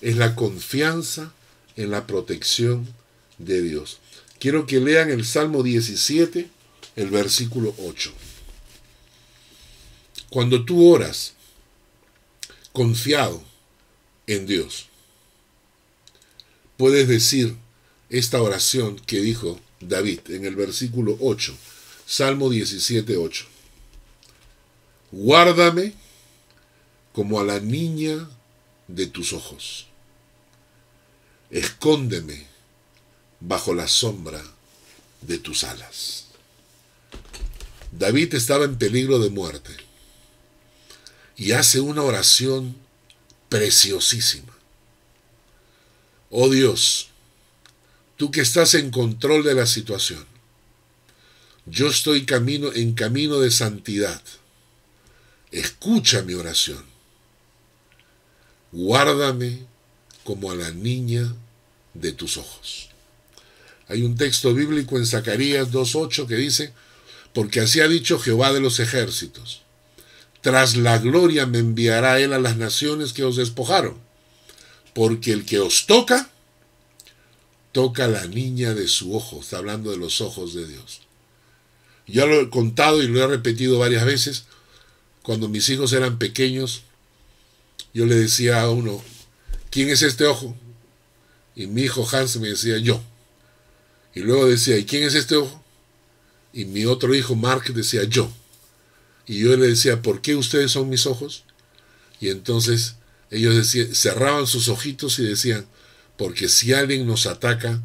es 0.00 0.16
la 0.16 0.34
confianza 0.34 1.34
en 1.76 1.90
la 1.90 2.06
protección 2.06 2.88
de 3.36 3.60
Dios. 3.60 3.98
Quiero 4.44 4.66
que 4.66 4.78
lean 4.78 5.08
el 5.08 5.24
Salmo 5.24 5.62
17, 5.62 6.50
el 6.96 7.08
versículo 7.08 7.74
8. 7.78 8.12
Cuando 10.28 10.66
tú 10.66 10.86
oras 10.86 11.32
confiado 12.74 13.42
en 14.26 14.44
Dios, 14.44 14.88
puedes 16.76 17.08
decir 17.08 17.56
esta 18.10 18.42
oración 18.42 18.96
que 19.06 19.22
dijo 19.22 19.58
David 19.80 20.20
en 20.28 20.44
el 20.44 20.56
versículo 20.56 21.16
8, 21.20 21.56
Salmo 22.04 22.50
17, 22.50 23.16
8. 23.16 23.46
Guárdame 25.10 25.94
como 27.14 27.40
a 27.40 27.44
la 27.44 27.60
niña 27.60 28.28
de 28.88 29.06
tus 29.06 29.32
ojos. 29.32 29.86
Escóndeme 31.50 32.52
bajo 33.40 33.74
la 33.74 33.88
sombra 33.88 34.42
de 35.20 35.38
tus 35.38 35.64
alas. 35.64 36.26
David 37.92 38.34
estaba 38.34 38.64
en 38.64 38.76
peligro 38.76 39.18
de 39.18 39.30
muerte 39.30 39.74
y 41.36 41.52
hace 41.52 41.80
una 41.80 42.02
oración 42.02 42.76
preciosísima. 43.48 44.52
Oh 46.30 46.48
Dios, 46.48 47.08
tú 48.16 48.30
que 48.30 48.40
estás 48.40 48.74
en 48.74 48.90
control 48.90 49.44
de 49.44 49.54
la 49.54 49.66
situación, 49.66 50.26
yo 51.66 51.88
estoy 51.88 52.26
camino, 52.26 52.72
en 52.72 52.94
camino 52.94 53.38
de 53.40 53.50
santidad. 53.50 54.22
Escucha 55.50 56.22
mi 56.22 56.34
oración 56.34 56.94
guárdame 58.74 59.60
como 60.24 60.50
a 60.50 60.56
la 60.56 60.70
niña 60.72 61.32
de 61.94 62.12
tus 62.12 62.36
ojos. 62.36 62.90
Hay 63.88 64.02
un 64.02 64.16
texto 64.16 64.54
bíblico 64.54 64.96
en 64.96 65.06
Zacarías 65.06 65.70
2.8 65.70 66.26
que 66.26 66.36
dice, 66.36 66.72
porque 67.32 67.60
así 67.60 67.80
ha 67.80 67.88
dicho 67.88 68.18
Jehová 68.18 68.52
de 68.52 68.60
los 68.60 68.80
ejércitos. 68.80 69.62
Tras 70.40 70.76
la 70.76 70.98
gloria 70.98 71.46
me 71.46 71.58
enviará 71.58 72.20
él 72.20 72.32
a 72.32 72.38
las 72.38 72.56
naciones 72.56 73.12
que 73.12 73.24
os 73.24 73.36
despojaron, 73.36 73.96
porque 74.94 75.32
el 75.32 75.44
que 75.44 75.58
os 75.58 75.86
toca, 75.86 76.30
toca 77.72 78.06
la 78.08 78.26
niña 78.26 78.74
de 78.74 78.88
su 78.88 79.14
ojo, 79.14 79.40
está 79.40 79.58
hablando 79.58 79.90
de 79.90 79.96
los 79.96 80.20
ojos 80.20 80.54
de 80.54 80.66
Dios. 80.66 81.00
Ya 82.06 82.26
lo 82.26 82.40
he 82.40 82.50
contado 82.50 83.02
y 83.02 83.08
lo 83.08 83.22
he 83.22 83.26
repetido 83.26 83.78
varias 83.78 84.04
veces, 84.04 84.44
cuando 85.22 85.48
mis 85.48 85.68
hijos 85.70 85.92
eran 85.92 86.18
pequeños, 86.18 86.82
yo 87.94 88.06
le 88.06 88.14
decía 88.14 88.60
a 88.60 88.70
uno, 88.70 89.02
¿quién 89.70 89.88
es 89.88 90.02
este 90.02 90.24
ojo? 90.24 90.54
Y 91.56 91.66
mi 91.66 91.82
hijo 91.82 92.06
Hans 92.10 92.36
me 92.36 92.48
decía, 92.48 92.78
yo. 92.78 93.02
Y 94.14 94.20
luego 94.20 94.46
decía, 94.48 94.78
¿y 94.78 94.84
quién 94.84 95.02
es 95.02 95.14
este 95.14 95.36
ojo? 95.36 95.62
Y 96.52 96.66
mi 96.66 96.84
otro 96.84 97.14
hijo 97.14 97.34
Mark 97.34 97.72
decía, 97.74 98.04
yo. 98.04 98.32
Y 99.26 99.40
yo 99.40 99.56
le 99.56 99.68
decía, 99.68 100.02
¿por 100.02 100.20
qué 100.20 100.36
ustedes 100.36 100.70
son 100.70 100.88
mis 100.88 101.06
ojos? 101.06 101.44
Y 102.20 102.28
entonces 102.28 102.96
ellos 103.30 103.56
decían, 103.56 103.94
cerraban 103.94 104.46
sus 104.46 104.68
ojitos 104.68 105.18
y 105.18 105.24
decían, 105.24 105.66
porque 106.16 106.48
si 106.48 106.72
alguien 106.72 107.06
nos 107.06 107.26
ataca, 107.26 107.82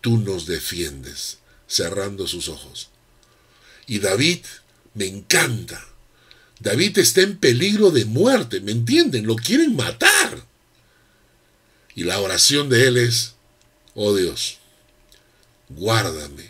tú 0.00 0.18
nos 0.18 0.46
defiendes, 0.46 1.38
cerrando 1.66 2.26
sus 2.26 2.48
ojos. 2.48 2.88
Y 3.86 3.98
David 3.98 4.40
me 4.94 5.06
encanta. 5.06 5.84
David 6.58 6.98
está 6.98 7.20
en 7.20 7.36
peligro 7.36 7.90
de 7.90 8.06
muerte, 8.06 8.60
¿me 8.60 8.72
entienden? 8.72 9.26
Lo 9.26 9.36
quieren 9.36 9.76
matar. 9.76 10.46
Y 11.94 12.04
la 12.04 12.18
oración 12.20 12.70
de 12.70 12.86
él 12.88 12.96
es, 12.96 13.34
oh 13.94 14.14
Dios, 14.14 14.58
guárdame 15.68 16.46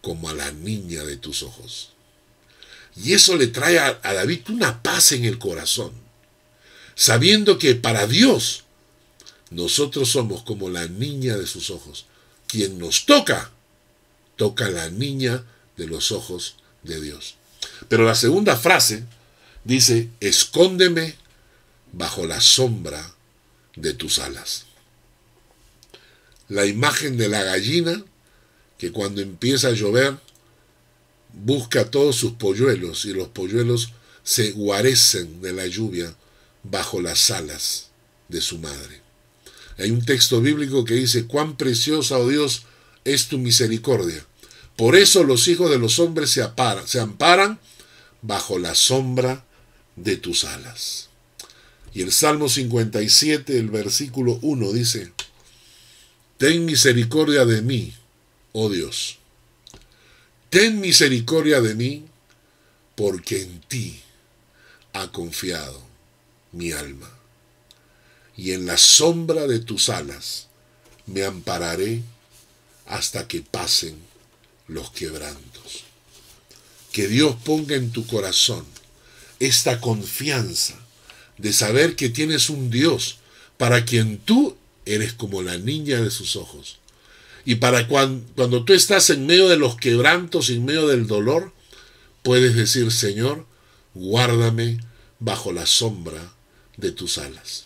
como 0.00 0.28
a 0.28 0.34
la 0.34 0.50
niña 0.52 1.04
de 1.04 1.16
tus 1.16 1.42
ojos. 1.42 1.90
Y 2.96 3.12
eso 3.12 3.36
le 3.36 3.46
trae 3.46 3.78
a, 3.78 3.92
David 4.02 4.48
una 4.50 4.82
paz 4.82 5.12
en 5.12 5.24
el 5.24 5.38
corazón, 5.38 5.92
sabiendo 6.94 7.58
que 7.58 7.74
para 7.74 8.06
Dios 8.06 8.64
nosotros 9.50 10.10
somos 10.10 10.42
como 10.42 10.68
la 10.68 10.86
niña 10.86 11.36
de 11.36 11.46
sus 11.46 11.70
ojos. 11.70 12.06
Quien 12.46 12.78
nos 12.78 13.06
toca, 13.06 13.50
toca 14.36 14.70
la 14.70 14.90
niña 14.90 15.44
de 15.76 15.86
los 15.86 16.12
ojos 16.12 16.56
de 16.82 17.00
Dios. 17.00 17.36
Pero 17.88 18.04
la 18.04 18.14
segunda 18.14 18.56
frase 18.56 19.04
dice, 19.64 20.08
escóndeme 20.20 21.14
bajo 21.92 22.26
la 22.26 22.40
sombra 22.40 23.14
de 23.76 23.94
tus 23.94 24.18
alas. 24.18 24.66
La 26.48 26.66
imagen 26.66 27.16
de 27.16 27.28
la 27.28 27.42
gallina 27.44 28.04
que 28.80 28.92
cuando 28.92 29.20
empieza 29.20 29.68
a 29.68 29.72
llover 29.72 30.16
busca 31.34 31.90
todos 31.90 32.16
sus 32.16 32.32
polluelos 32.32 33.04
y 33.04 33.12
los 33.12 33.28
polluelos 33.28 33.92
se 34.22 34.52
guarecen 34.52 35.42
de 35.42 35.52
la 35.52 35.66
lluvia 35.66 36.16
bajo 36.62 37.02
las 37.02 37.30
alas 37.30 37.90
de 38.30 38.40
su 38.40 38.58
madre. 38.58 39.02
Hay 39.76 39.90
un 39.90 40.02
texto 40.02 40.40
bíblico 40.40 40.86
que 40.86 40.94
dice, 40.94 41.26
cuán 41.26 41.58
preciosa, 41.58 42.16
oh 42.16 42.26
Dios, 42.26 42.62
es 43.04 43.28
tu 43.28 43.36
misericordia. 43.36 44.24
Por 44.76 44.96
eso 44.96 45.24
los 45.24 45.46
hijos 45.48 45.70
de 45.70 45.78
los 45.78 45.98
hombres 45.98 46.30
se, 46.30 46.42
se 46.86 47.00
amparan 47.00 47.60
bajo 48.22 48.58
la 48.58 48.74
sombra 48.74 49.44
de 49.96 50.16
tus 50.16 50.44
alas. 50.44 51.10
Y 51.92 52.00
el 52.00 52.12
Salmo 52.12 52.48
57, 52.48 53.58
el 53.58 53.68
versículo 53.68 54.38
1 54.40 54.72
dice, 54.72 55.12
Ten 56.38 56.64
misericordia 56.64 57.44
de 57.44 57.60
mí, 57.60 57.94
oh 58.52 58.68
Dios. 58.68 59.18
Ten 60.50 60.80
misericordia 60.80 61.60
de 61.60 61.74
mí, 61.74 62.06
porque 62.96 63.42
en 63.42 63.60
ti 63.60 64.00
ha 64.92 65.12
confiado 65.12 65.80
mi 66.52 66.72
alma. 66.72 67.10
Y 68.36 68.52
en 68.52 68.66
la 68.66 68.76
sombra 68.76 69.46
de 69.46 69.60
tus 69.60 69.88
alas 69.88 70.48
me 71.06 71.24
ampararé 71.24 72.02
hasta 72.86 73.28
que 73.28 73.42
pasen 73.42 73.96
los 74.66 74.90
quebrantos. 74.90 75.84
Que 76.90 77.06
Dios 77.06 77.36
ponga 77.44 77.76
en 77.76 77.92
tu 77.92 78.06
corazón 78.06 78.66
esta 79.38 79.80
confianza 79.80 80.74
de 81.38 81.52
saber 81.52 81.94
que 81.94 82.08
tienes 82.08 82.50
un 82.50 82.70
Dios 82.70 83.18
para 83.56 83.84
quien 83.84 84.18
tú 84.18 84.56
eres 84.84 85.12
como 85.12 85.42
la 85.42 85.56
niña 85.56 86.00
de 86.00 86.10
sus 86.10 86.34
ojos 86.34 86.79
y 87.50 87.56
para 87.56 87.88
cuando, 87.88 88.62
tú 88.62 88.72
estás 88.72 89.10
en 89.10 89.26
medio 89.26 89.48
de 89.48 89.56
los 89.56 89.74
quebrantos, 89.74 90.50
en 90.50 90.64
medio 90.64 90.86
del 90.86 91.08
dolor, 91.08 91.52
puedes 92.22 92.54
decir, 92.54 92.92
Señor, 92.92 93.44
guárdame 93.92 94.78
bajo 95.18 95.50
la 95.50 95.66
sombra 95.66 96.32
de 96.76 96.92
tus 96.92 97.18
alas. 97.18 97.64